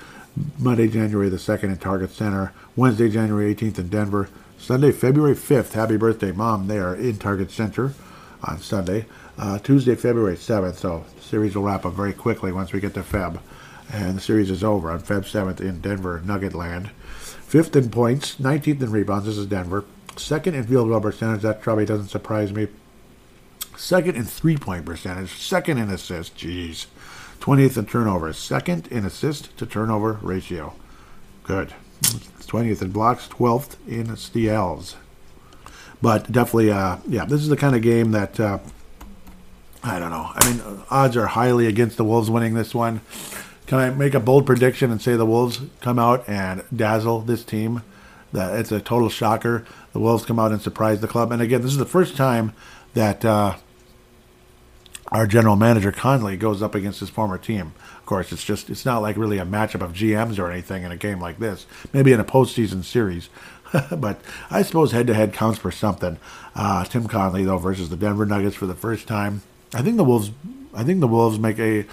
[0.60, 2.54] Monday, January the 2nd in Target Center.
[2.76, 4.30] Wednesday, January 18th in Denver.
[4.62, 7.96] Sunday, February 5th, happy birthday, Mom, They are in Target Center
[8.44, 9.08] on Sunday.
[9.36, 12.94] Uh, Tuesday, February 7th, so the series will wrap up very quickly once we get
[12.94, 13.40] to Feb.
[13.92, 16.92] And the series is over on Feb 7th in Denver, Nugget Land.
[17.10, 19.84] Fifth in points, 19th in rebounds, this is Denver.
[20.16, 22.68] Second in field goal percentage, that probably doesn't surprise me.
[23.76, 26.86] Second in three point percentage, second in assists, jeez.
[27.40, 30.76] 20th in turnovers, second in assist to turnover ratio.
[31.44, 31.74] Good.
[32.02, 34.96] 20th in blocks, 12th in steals.
[36.02, 38.60] But definitely, uh, yeah, this is the kind of game that uh,
[39.84, 40.30] I don't know.
[40.34, 43.02] I mean, odds are highly against the Wolves winning this one.
[43.66, 47.44] Can I make a bold prediction and say the Wolves come out and dazzle this
[47.44, 47.84] team?
[48.34, 49.66] That it's a total shocker.
[49.94, 51.32] The Wolves come out and surprise the club.
[51.32, 52.54] And again, this is the first time
[52.94, 53.58] that uh,
[55.08, 57.74] our general manager Connelly goes up against his former team
[58.12, 60.98] course, it's just it's not like really a matchup of GMs or anything in a
[60.98, 61.66] game like this.
[61.94, 63.30] Maybe in a postseason series,
[63.98, 66.18] but I suppose head to head counts for something.
[66.54, 69.44] Uh, Tim Connelly though versus the Denver Nuggets for the first time.
[69.74, 70.32] I think the Wolves.
[70.74, 71.86] I think the Wolves make a.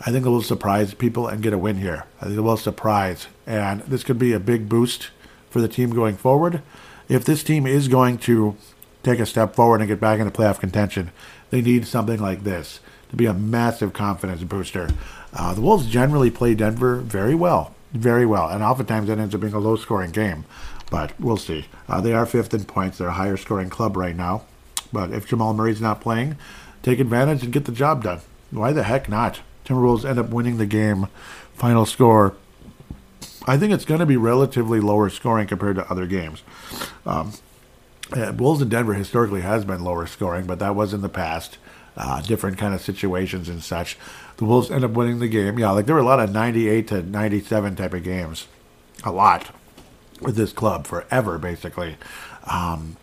[0.00, 2.04] I think the Wolves surprise people and get a win here.
[2.20, 5.10] I think the Wolves surprise, and this could be a big boost
[5.50, 6.62] for the team going forward.
[7.08, 8.56] If this team is going to
[9.02, 11.10] take a step forward and get back into playoff contention,
[11.50, 12.78] they need something like this
[13.10, 14.90] to be a massive confidence booster.
[15.32, 19.40] Uh, the Wolves generally play Denver very well, very well, and oftentimes that ends up
[19.40, 20.44] being a low scoring game.
[20.90, 21.66] But we'll see.
[21.88, 22.98] Uh, they are fifth in points.
[22.98, 24.44] They're a higher scoring club right now.
[24.92, 26.36] But if Jamal Murray's not playing,
[26.82, 28.20] take advantage and get the job done.
[28.50, 29.40] Why the heck not?
[29.66, 31.08] Timberwolves end up winning the game.
[31.54, 32.34] Final score.
[33.46, 36.42] I think it's going to be relatively lower scoring compared to other games.
[37.04, 37.32] Um,
[38.36, 41.58] Wolves in Denver historically has been lower scoring, but that was in the past.
[42.00, 43.98] Uh, different kind of situations and such.
[44.36, 45.58] The Wolves end up winning the game.
[45.58, 48.46] Yeah, like there were a lot of 98 to 97 type of games.
[49.02, 49.50] A lot
[50.20, 51.96] with this club forever, basically.
[52.44, 52.96] Um,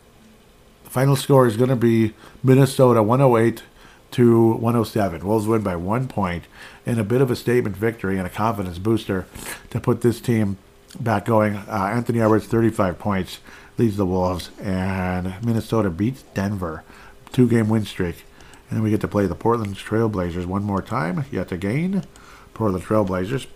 [0.85, 3.63] the final score is going to be Minnesota 108
[4.11, 5.27] to 107.
[5.27, 6.45] Wolves win by one point
[6.85, 9.25] in a bit of a statement victory and a confidence booster
[9.71, 10.57] to put this team
[11.01, 11.57] back going.
[11.57, 13.39] Uh, Anthony Edwards, 35 points,
[13.77, 16.85] leads the Wolves, and Minnesota beats Denver.
[17.33, 18.23] Two game win streak.
[18.69, 22.03] And we get to play the Portland Trailblazers one more time, yet again.
[22.53, 23.47] Portland Trailblazers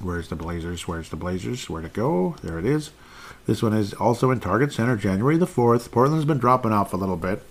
[0.00, 0.88] Where's the Blazers?
[0.88, 1.68] Where's the Blazers?
[1.68, 2.34] Where'd it go?
[2.42, 2.90] There it is.
[3.46, 5.90] This one is also in Target Center, January the 4th.
[5.90, 7.42] Portland's been dropping off a little bit.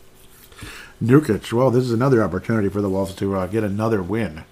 [1.02, 4.46] Nurkic, well, this is another opportunity for the Wolves to uh, get another win.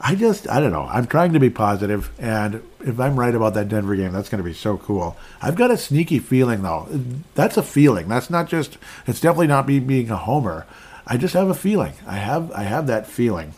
[0.00, 0.84] I just, I don't know.
[0.84, 4.42] I'm trying to be positive, and if I'm right about that Denver game, that's going
[4.42, 5.16] to be so cool.
[5.42, 6.86] I've got a sneaky feeling, though.
[7.34, 8.06] That's a feeling.
[8.06, 8.78] That's not just.
[9.08, 10.66] It's definitely not me being a homer.
[11.04, 11.94] I just have a feeling.
[12.06, 13.54] I have, I have that feeling.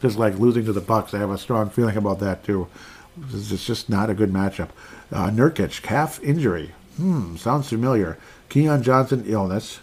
[0.00, 2.68] Just like losing to the Bucks, I have a strong feeling about that too.
[3.32, 4.68] It's just not a good matchup.
[5.10, 6.72] Uh, Nurkic, calf injury.
[6.96, 8.18] Hmm, sounds familiar.
[8.48, 9.80] Keon Johnson, illness.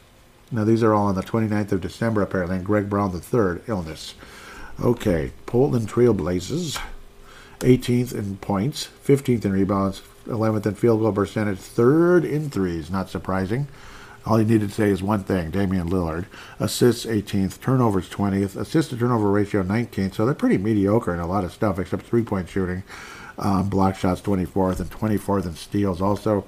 [0.52, 3.62] Now, these are all on the 29th of December, apparently, and Greg Brown, the third,
[3.68, 4.16] illness.
[4.82, 6.82] Okay, Portland Trailblazers,
[7.60, 12.90] 18th in points, 15th in rebounds, 11th in field goal percentage, third in threes.
[12.90, 13.68] Not surprising.
[14.26, 16.28] All you need to say is one thing Damian Lillard.
[16.62, 20.14] Assists 18th, turnovers 20th, assist to turnover ratio 19th.
[20.14, 22.84] So they're pretty mediocre in a lot of stuff except three point shooting.
[23.38, 26.02] Um, block shots 24th and 24th in steals.
[26.02, 26.46] Also,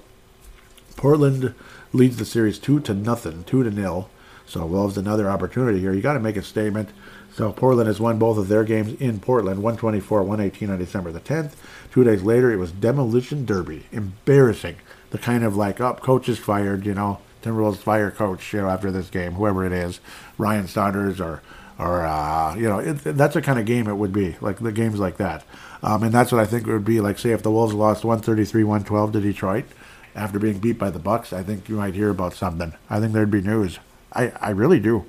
[0.96, 1.54] Portland
[1.92, 4.10] leads the series two to nothing, two to nil.
[4.46, 5.94] So Wolves another opportunity here.
[5.94, 6.92] You got to make a statement.
[7.34, 11.54] So Portland has won both of their games in Portland, 124-118 on December the 10th.
[11.92, 13.86] Two days later, it was demolition derby.
[13.92, 14.76] Embarrassing.
[15.12, 17.20] The kind of like, up, oh, coach is fired, you know.
[17.42, 20.00] Timberwolves fire coach, you know, after this game, whoever it is,
[20.38, 21.42] Ryan Saunders or
[21.80, 24.72] or uh, you know, it, that's the kind of game it would be, like the
[24.72, 25.44] games like that.
[25.82, 27.18] Um, and that's what I think it would be like.
[27.18, 29.66] Say if the Wolves lost 133-112 to Detroit
[30.14, 32.74] after being beat by the Bucks, I think you might hear about something.
[32.90, 33.80] I think there'd be news.
[34.14, 35.06] I, I really do,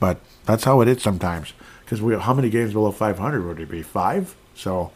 [0.00, 1.52] but that's how it is sometimes.
[1.84, 3.82] Because we how many games below 500 would it be?
[3.82, 4.34] Five.
[4.54, 4.90] So,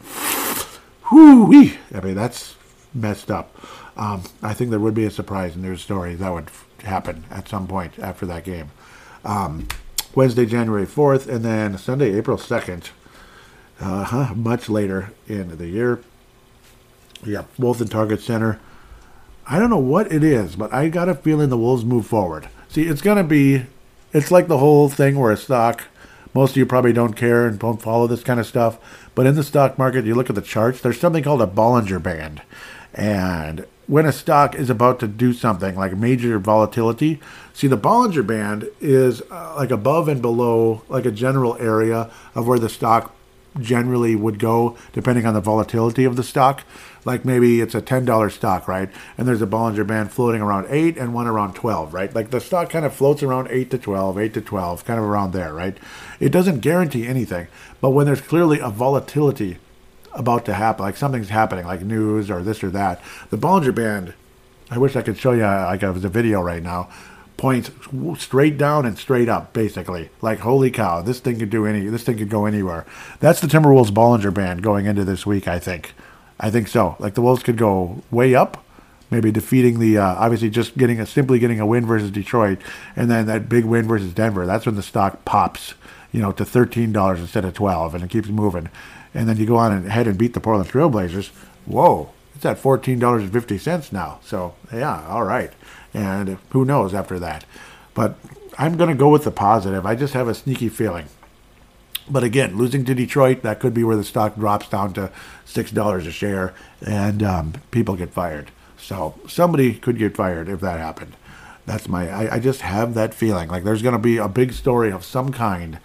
[1.11, 2.55] whoo I mean that's
[2.93, 3.55] messed up.
[3.95, 6.49] Um, I think there would be a surprise and news story that would
[6.83, 8.71] happen at some point after that game.
[9.23, 9.67] Um,
[10.15, 12.89] Wednesday, January 4th, and then Sunday, April 2nd,
[13.79, 16.01] uh, much later in the year.
[17.25, 18.59] Yeah, Wolves in Target Center.
[19.47, 22.49] I don't know what it is, but I got a feeling the Wolves move forward.
[22.69, 23.65] See, it's going to be,
[24.13, 25.83] it's like the whole thing where a stock,
[26.33, 28.77] most of you probably don't care and don't follow this kind of stuff,
[29.15, 32.01] but in the stock market, you look at the charts, there's something called a Bollinger
[32.01, 32.41] Band.
[32.93, 37.19] And when a stock is about to do something like major volatility,
[37.53, 42.47] see the Bollinger Band is uh, like above and below, like a general area of
[42.47, 43.13] where the stock
[43.59, 46.63] generally would go depending on the volatility of the stock.
[47.05, 48.89] Like maybe it's a $10 stock, right?
[49.17, 52.13] And there's a Bollinger Band floating around 8 and one around 12, right?
[52.13, 55.05] Like the stock kind of floats around 8 to 12, 8 to 12, kind of
[55.05, 55.77] around there, right?
[56.19, 57.47] It doesn't guarantee anything.
[57.81, 59.57] But when there's clearly a volatility
[60.13, 63.01] about to happen, like something's happening, like news or this or that.
[63.29, 64.13] The Bollinger Band,
[64.69, 66.89] I wish I could show you like it was a video right now,
[67.37, 67.71] points
[68.17, 70.09] straight down and straight up, basically.
[70.21, 72.85] Like holy cow, this thing could do any, this thing could go anywhere.
[73.19, 75.93] That's the Timberwolves Bollinger Band going into this week, I think.
[76.39, 76.95] I think so.
[76.99, 78.63] Like the Wolves could go way up,
[79.09, 82.59] maybe defeating the uh, obviously just getting a simply getting a win versus Detroit,
[82.95, 84.45] and then that big win versus Denver.
[84.45, 85.75] That's when the stock pops,
[86.11, 88.69] you know, to thirteen dollars instead of twelve, and it keeps moving
[89.13, 91.29] and then you go on and ahead and beat the Portland Trailblazers,
[91.65, 94.19] whoa, it's at $14.50 now.
[94.23, 95.51] So, yeah, all right.
[95.93, 97.45] And who knows after that.
[97.93, 98.17] But
[98.57, 99.85] I'm going to go with the positive.
[99.85, 101.05] I just have a sneaky feeling.
[102.09, 105.11] But again, losing to Detroit, that could be where the stock drops down to
[105.45, 106.53] six dollars a share,
[106.85, 108.51] and um, people get fired.
[108.77, 111.15] So somebody could get fired if that happened.
[111.65, 112.09] That's my.
[112.09, 115.05] I, I just have that feeling like there's going to be a big story of
[115.05, 115.79] some kind,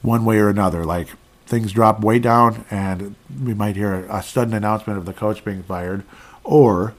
[0.00, 0.86] one way or another.
[0.86, 1.08] Like
[1.44, 5.44] things drop way down, and we might hear a, a sudden announcement of the coach
[5.44, 6.02] being fired,
[6.44, 6.94] or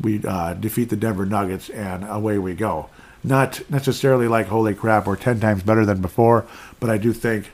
[0.00, 2.88] we uh, defeat the Denver Nuggets, and away we go.
[3.22, 6.46] Not necessarily like holy crap, we're ten times better than before,
[6.80, 7.50] but I do think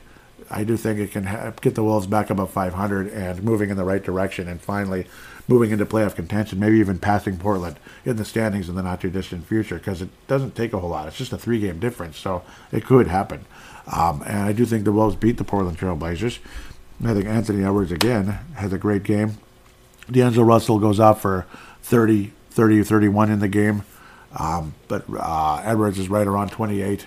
[0.49, 3.77] I do think it can ha- get the Wolves back above 500 and moving in
[3.77, 5.07] the right direction, and finally
[5.47, 9.09] moving into playoff contention, maybe even passing Portland in the standings in the not too
[9.09, 11.07] distant future, because it doesn't take a whole lot.
[11.07, 13.45] It's just a three game difference, so it could happen.
[13.87, 16.39] Um, and I do think the Wolves beat the Portland Trailblazers.
[17.03, 19.37] I think Anthony Edwards again has a great game.
[20.09, 21.45] D'Angelo Russell goes out for
[21.91, 23.83] 30, 30, 31 in the game.
[24.39, 27.05] Um, but uh, Edwards is right around 28,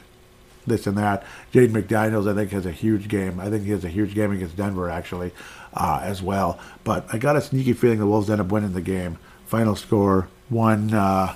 [0.67, 1.25] this and that.
[1.55, 3.41] Jaden McDaniels, I think, has a huge game.
[3.41, 5.33] I think he has a huge game against Denver, actually,
[5.73, 6.61] uh, as well.
[6.85, 9.17] But I got a sneaky feeling the Wolves end up winning the game.
[9.47, 11.35] Final score one, uh,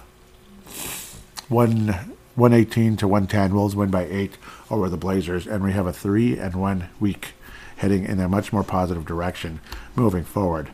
[1.49, 1.87] one,
[2.35, 3.55] 118 to 110.
[3.55, 4.37] Wolves win by eight
[4.71, 7.29] over the Blazers, and we have a three and one week
[7.77, 9.61] heading in a much more positive direction
[9.97, 10.69] moving forward.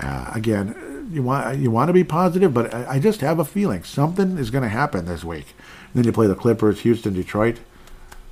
[0.00, 3.44] Uh, again, you want you want to be positive, but I, I just have a
[3.44, 5.54] feeling something is going to happen this week.
[5.92, 7.58] And then you play the Clippers, Houston, Detroit.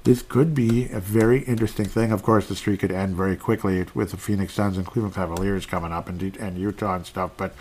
[0.04, 2.12] This could be a very interesting thing.
[2.12, 5.66] Of course, the streak could end very quickly with the Phoenix Suns and Cleveland Cavaliers
[5.66, 7.32] coming up, and and Utah and stuff.
[7.36, 7.52] But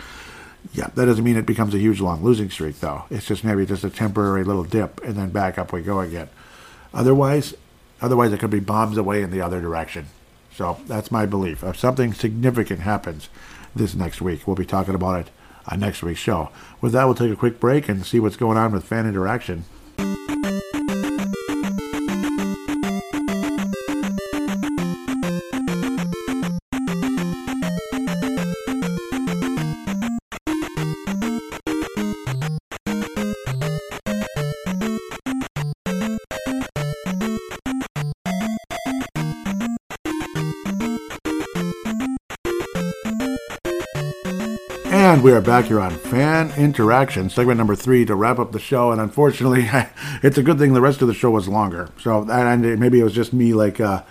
[0.74, 3.03] yeah, that doesn't mean it becomes a huge long losing streak, though.
[3.09, 6.30] It's just maybe just a temporary little dip, and then back up we go again.
[6.93, 7.53] Otherwise,
[8.01, 10.07] otherwise it could be bombs away in the other direction.
[10.53, 11.63] So that's my belief.
[11.63, 13.30] If something significant happens
[13.78, 15.32] this next week, we'll be talking about it
[15.67, 16.49] on next week's show.
[16.82, 19.65] With that, we'll take a quick break and see what's going on with fan interaction.
[45.28, 48.93] We are back here on Fan Interaction, segment number three, to wrap up the show.
[48.93, 49.67] And unfortunately,
[50.23, 51.89] it's a good thing the rest of the show was longer.
[51.99, 54.03] So, and maybe it was just me, like, uh,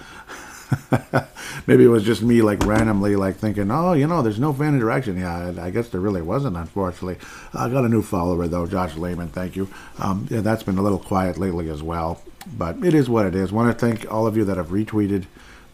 [1.66, 4.74] maybe it was just me, like, randomly, like, thinking, oh, you know, there's no fan
[4.74, 5.18] interaction.
[5.18, 7.16] Yeah, I guess there really wasn't, unfortunately.
[7.54, 9.28] I got a new follower, though, Josh Lehman.
[9.28, 9.70] Thank you.
[9.98, 12.20] Um, yeah, that's been a little quiet lately as well.
[12.58, 13.52] But it is what it is.
[13.52, 15.24] Want to thank all of you that have retweeted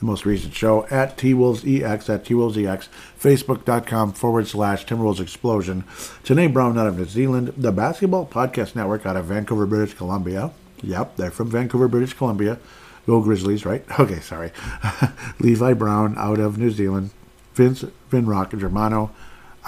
[0.02, 2.88] the most recent show at TWolvesEX, at TWolvesEX,
[3.20, 5.84] Facebook.com forward slash Timberwolves Explosion.
[6.24, 10.50] Tanae Brown out of New Zealand, the Basketball Podcast Network out of Vancouver, British Columbia.
[10.82, 12.58] Yep, they're from Vancouver, British Columbia.
[13.06, 13.84] Go Grizzlies, right?
[14.00, 14.50] Okay, sorry.
[15.38, 17.10] Levi Brown out of New Zealand.
[17.54, 19.12] Vince Vinrock Germano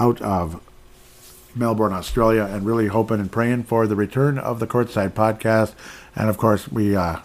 [0.00, 0.60] out of
[1.54, 5.74] Melbourne, Australia, and really hoping and praying for the return of the Courtside Podcast.
[6.16, 7.20] And of course, we uh,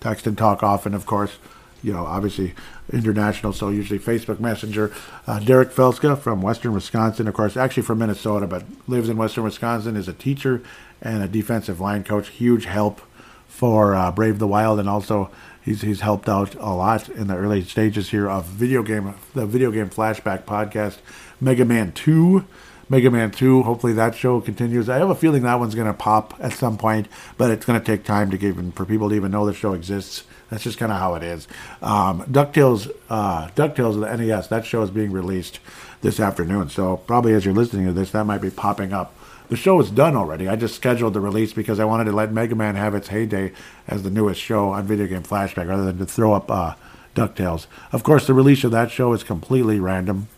[0.00, 1.36] text and talk often, of course
[1.84, 2.54] you know, obviously
[2.90, 4.90] international, so usually Facebook Messenger.
[5.26, 9.44] Uh, Derek Felska from Western Wisconsin, of course, actually from Minnesota, but lives in Western
[9.44, 10.62] Wisconsin, is a teacher
[11.02, 12.28] and a defensive line coach.
[12.30, 13.02] Huge help
[13.46, 15.30] for uh, Brave the Wild, and also
[15.62, 19.46] he's he's helped out a lot in the early stages here of video game, the
[19.46, 20.98] video game flashback podcast,
[21.40, 22.46] Mega Man Two.
[22.90, 23.62] Mega Man 2.
[23.62, 24.90] Hopefully that show continues.
[24.90, 27.08] I have a feeling that one's going to pop at some point,
[27.38, 29.72] but it's going to take time to give for people to even know the show
[29.72, 30.24] exists.
[30.50, 31.48] That's just kind of how it is.
[31.82, 34.48] Um, Ducktales, uh, Ducktales of the NES.
[34.48, 35.60] That show is being released
[36.02, 36.68] this afternoon.
[36.68, 39.14] So probably as you're listening to this, that might be popping up.
[39.48, 40.48] The show is done already.
[40.48, 43.52] I just scheduled the release because I wanted to let Mega Man have its heyday
[43.86, 46.74] as the newest show on Video Game Flashback, rather than to throw up uh,
[47.14, 47.66] Ducktales.
[47.92, 50.28] Of course, the release of that show is completely random.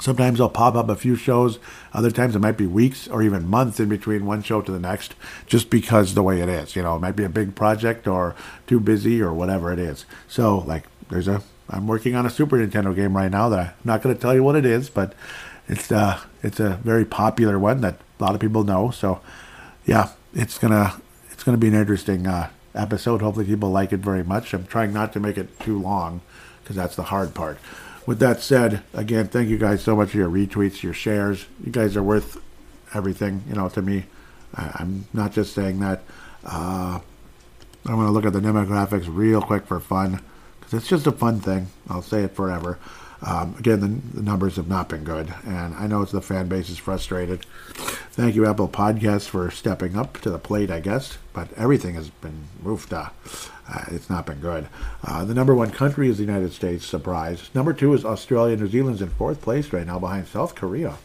[0.00, 1.58] Sometimes I'll pop up a few shows.
[1.92, 4.78] Other times it might be weeks or even months in between one show to the
[4.78, 5.14] next,
[5.46, 6.74] just because the way it is.
[6.74, 8.34] You know, it might be a big project or
[8.66, 10.06] too busy or whatever it is.
[10.26, 13.74] So, like, there's a I'm working on a Super Nintendo game right now that I'm
[13.84, 15.14] not going to tell you what it is, but
[15.68, 18.90] it's uh it's a very popular one that a lot of people know.
[18.90, 19.20] So,
[19.86, 23.22] yeah, it's gonna it's gonna be an interesting uh, episode.
[23.22, 24.54] Hopefully, people like it very much.
[24.54, 26.22] I'm trying not to make it too long
[26.62, 27.58] because that's the hard part
[28.06, 31.46] with that said, again, thank you guys so much for your retweets, your shares.
[31.64, 32.42] You guys are worth
[32.94, 34.04] everything, you know, to me.
[34.54, 36.02] I, am not just saying that.
[36.44, 37.00] Uh,
[37.86, 40.20] I'm going to look at the demographics real quick for fun
[40.58, 41.68] because it's just a fun thing.
[41.88, 42.78] I'll say it forever.
[43.22, 46.70] Um, again, the, the, numbers have not been good, and I know the fan base
[46.70, 47.44] is frustrated.
[48.12, 51.18] Thank you, Apple Podcasts, for stepping up to the plate, I guess.
[51.34, 52.92] But everything has been roofed.
[52.92, 53.10] Uh,
[53.68, 54.68] uh, it's not been good.
[55.04, 56.86] Uh, the number one country is the United States.
[56.86, 57.50] Surprise.
[57.54, 58.56] Number two is Australia.
[58.56, 60.96] New Zealand's in fourth place right now behind South Korea.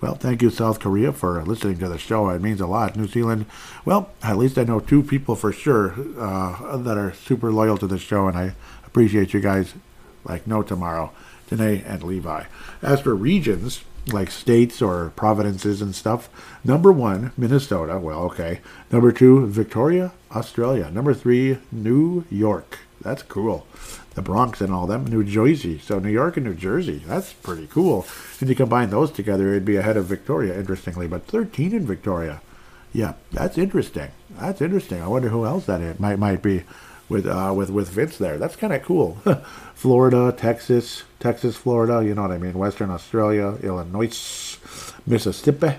[0.00, 2.28] Well, thank you, South Korea, for listening to the show.
[2.28, 2.96] It means a lot.
[2.96, 3.46] New Zealand,
[3.84, 7.86] well, at least I know two people for sure uh, that are super loyal to
[7.86, 8.54] the show, and I
[8.86, 9.74] appreciate you guys
[10.24, 11.10] like no tomorrow.
[11.60, 12.44] And Levi.
[12.82, 13.82] As for regions,
[14.12, 16.28] like states or provinces and stuff,
[16.64, 17.98] number one, Minnesota.
[17.98, 18.60] Well, okay.
[18.90, 20.90] Number two, Victoria, Australia.
[20.90, 22.78] Number three, New York.
[23.00, 23.66] That's cool.
[24.14, 25.78] The Bronx and all them, New Jersey.
[25.78, 27.02] So New York and New Jersey.
[27.06, 28.06] That's pretty cool.
[28.40, 31.06] And you combine those together, it'd be ahead of Victoria, interestingly.
[31.06, 32.40] But 13 in Victoria.
[32.92, 34.10] Yeah, that's interesting.
[34.38, 35.02] That's interesting.
[35.02, 36.62] I wonder who else that might might be
[37.08, 38.38] with uh, with with Vince there.
[38.38, 39.18] That's kind of cool.
[39.84, 42.02] Florida, Texas, Texas, Florida.
[42.02, 42.54] You know what I mean?
[42.54, 44.56] Western Australia, Illinois,
[45.06, 45.74] Mississippi,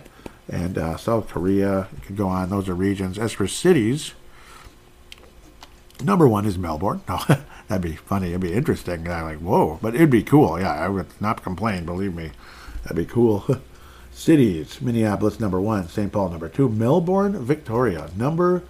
[0.47, 1.88] and uh, South Korea.
[1.91, 2.51] You could go on.
[2.51, 3.18] Those are regions.
[3.18, 4.14] As for cities,
[6.03, 7.01] number one is Melbourne.
[7.10, 7.20] No,
[7.68, 8.28] that'd be funny.
[8.28, 9.10] It'd be interesting.
[9.10, 10.60] I'm like, whoa, but it'd be cool.
[10.60, 11.84] Yeah, I would not complain.
[11.84, 12.30] Believe me,
[12.84, 13.43] that'd be cool.
[14.12, 16.12] Cities: Minneapolis number one, St.
[16.12, 18.62] Paul number two, Melbourne, Victoria number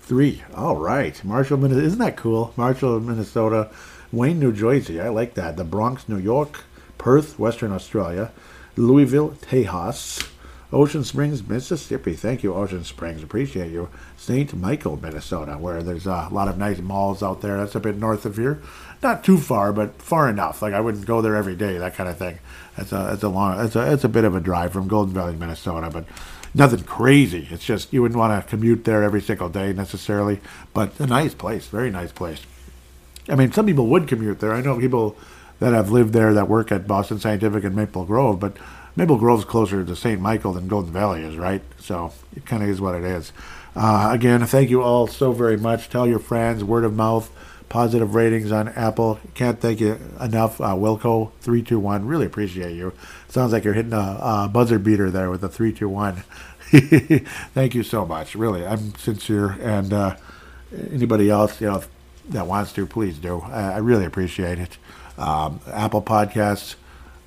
[0.00, 0.42] three.
[0.56, 1.86] All right, Marshall, Minnesota.
[1.86, 2.54] Isn't that cool?
[2.56, 3.68] Marshall, Minnesota,
[4.10, 5.00] Wayne, New Jersey.
[5.00, 5.56] I like that.
[5.56, 6.64] The Bronx, New York,
[6.96, 8.32] Perth, Western Australia,
[8.76, 10.28] Louisville, Tejas,
[10.72, 12.14] Ocean Springs, Mississippi.
[12.14, 13.22] Thank you, Ocean Springs.
[13.22, 13.88] Appreciate you.
[14.16, 14.54] St.
[14.54, 17.56] Michael, Minnesota, where there's a lot of nice malls out there.
[17.56, 18.60] That's a bit north of here.
[19.02, 20.60] Not too far, but far enough.
[20.60, 22.38] Like I wouldn't go there every day, that kind of thing.
[22.76, 25.14] It's a it's a long it's a it's a bit of a drive from Golden
[25.14, 26.04] Valley, Minnesota, but
[26.54, 27.48] nothing crazy.
[27.50, 30.40] It's just you wouldn't want to commute there every single day necessarily,
[30.74, 32.40] but a nice place, very nice place.
[33.28, 34.52] I mean, some people would commute there.
[34.52, 35.16] I know people
[35.60, 38.56] that have lived there that work at Boston Scientific and Maple Grove, but
[38.96, 40.20] Maple Grove's closer to St.
[40.20, 41.62] Michael than Golden Valley is, right?
[41.78, 43.32] So it kind of is what it is.
[43.76, 45.88] Uh, again, thank you all so very much.
[45.88, 47.30] Tell your friends, word of mouth,
[47.68, 49.20] positive ratings on Apple.
[49.34, 50.60] Can't thank you enough.
[50.60, 52.92] Uh, Wilco321, really appreciate you.
[53.28, 56.24] Sounds like you're hitting a, a buzzer beater there with the 321.
[57.54, 58.34] thank you so much.
[58.34, 59.50] Really, I'm sincere.
[59.60, 60.16] And uh,
[60.90, 61.82] anybody else, you know,
[62.28, 63.40] that wants to, please do.
[63.40, 64.78] I, really appreciate it.
[65.16, 66.76] Um, Apple Podcasts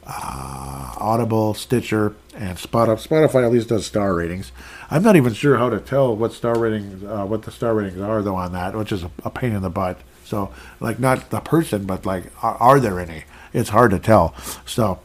[0.06, 3.08] uh, Audible, Stitcher, and Spotify.
[3.08, 4.52] Spotify at least does star ratings.
[4.89, 7.99] I'm not even sure how to tell what star ratings, uh, what the star ratings
[7.99, 9.99] are though on that, which is a, a, pain in the butt.
[10.26, 13.26] So, like, not the person, but like, are, are, there any?
[13.54, 14.34] It's hard to tell.
[14.66, 14.99] So,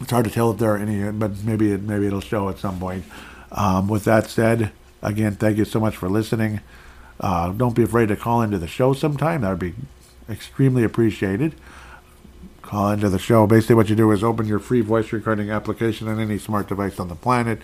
[0.00, 2.58] it's hard to tell if there are any, but maybe it, maybe it'll show at
[2.58, 3.04] some point.
[3.50, 4.70] Um, with that said,
[5.02, 6.60] again, thank you so much for listening.
[7.20, 9.40] Uh, don't be afraid to call into the show sometime.
[9.40, 9.74] That would be
[10.28, 11.54] extremely appreciated
[12.68, 13.46] call into the show.
[13.46, 17.00] Basically, what you do is open your free voice recording application on any smart device
[17.00, 17.60] on the planet,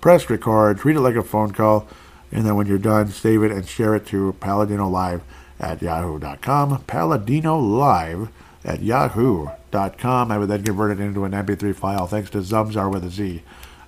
[0.00, 1.86] press record, treat it like a phone call,
[2.32, 5.22] and then when you're done, save it and share it to Paladino Live
[5.60, 6.82] at yahoo.com.
[6.86, 8.30] Paladino Live
[8.64, 10.32] at yahoo.com.
[10.32, 13.42] I would then convert it into an MP3 file thanks to Zamzar with a Z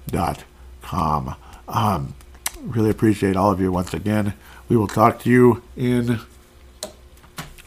[0.06, 0.44] dot
[0.82, 1.34] com.
[1.66, 2.14] Um,
[2.62, 4.34] really appreciate all of you once again.
[4.70, 6.20] We will talk to you in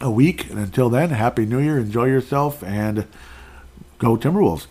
[0.00, 0.48] a week.
[0.48, 1.78] And until then, Happy New Year.
[1.78, 3.06] Enjoy yourself and
[3.98, 4.66] go Timberwolves.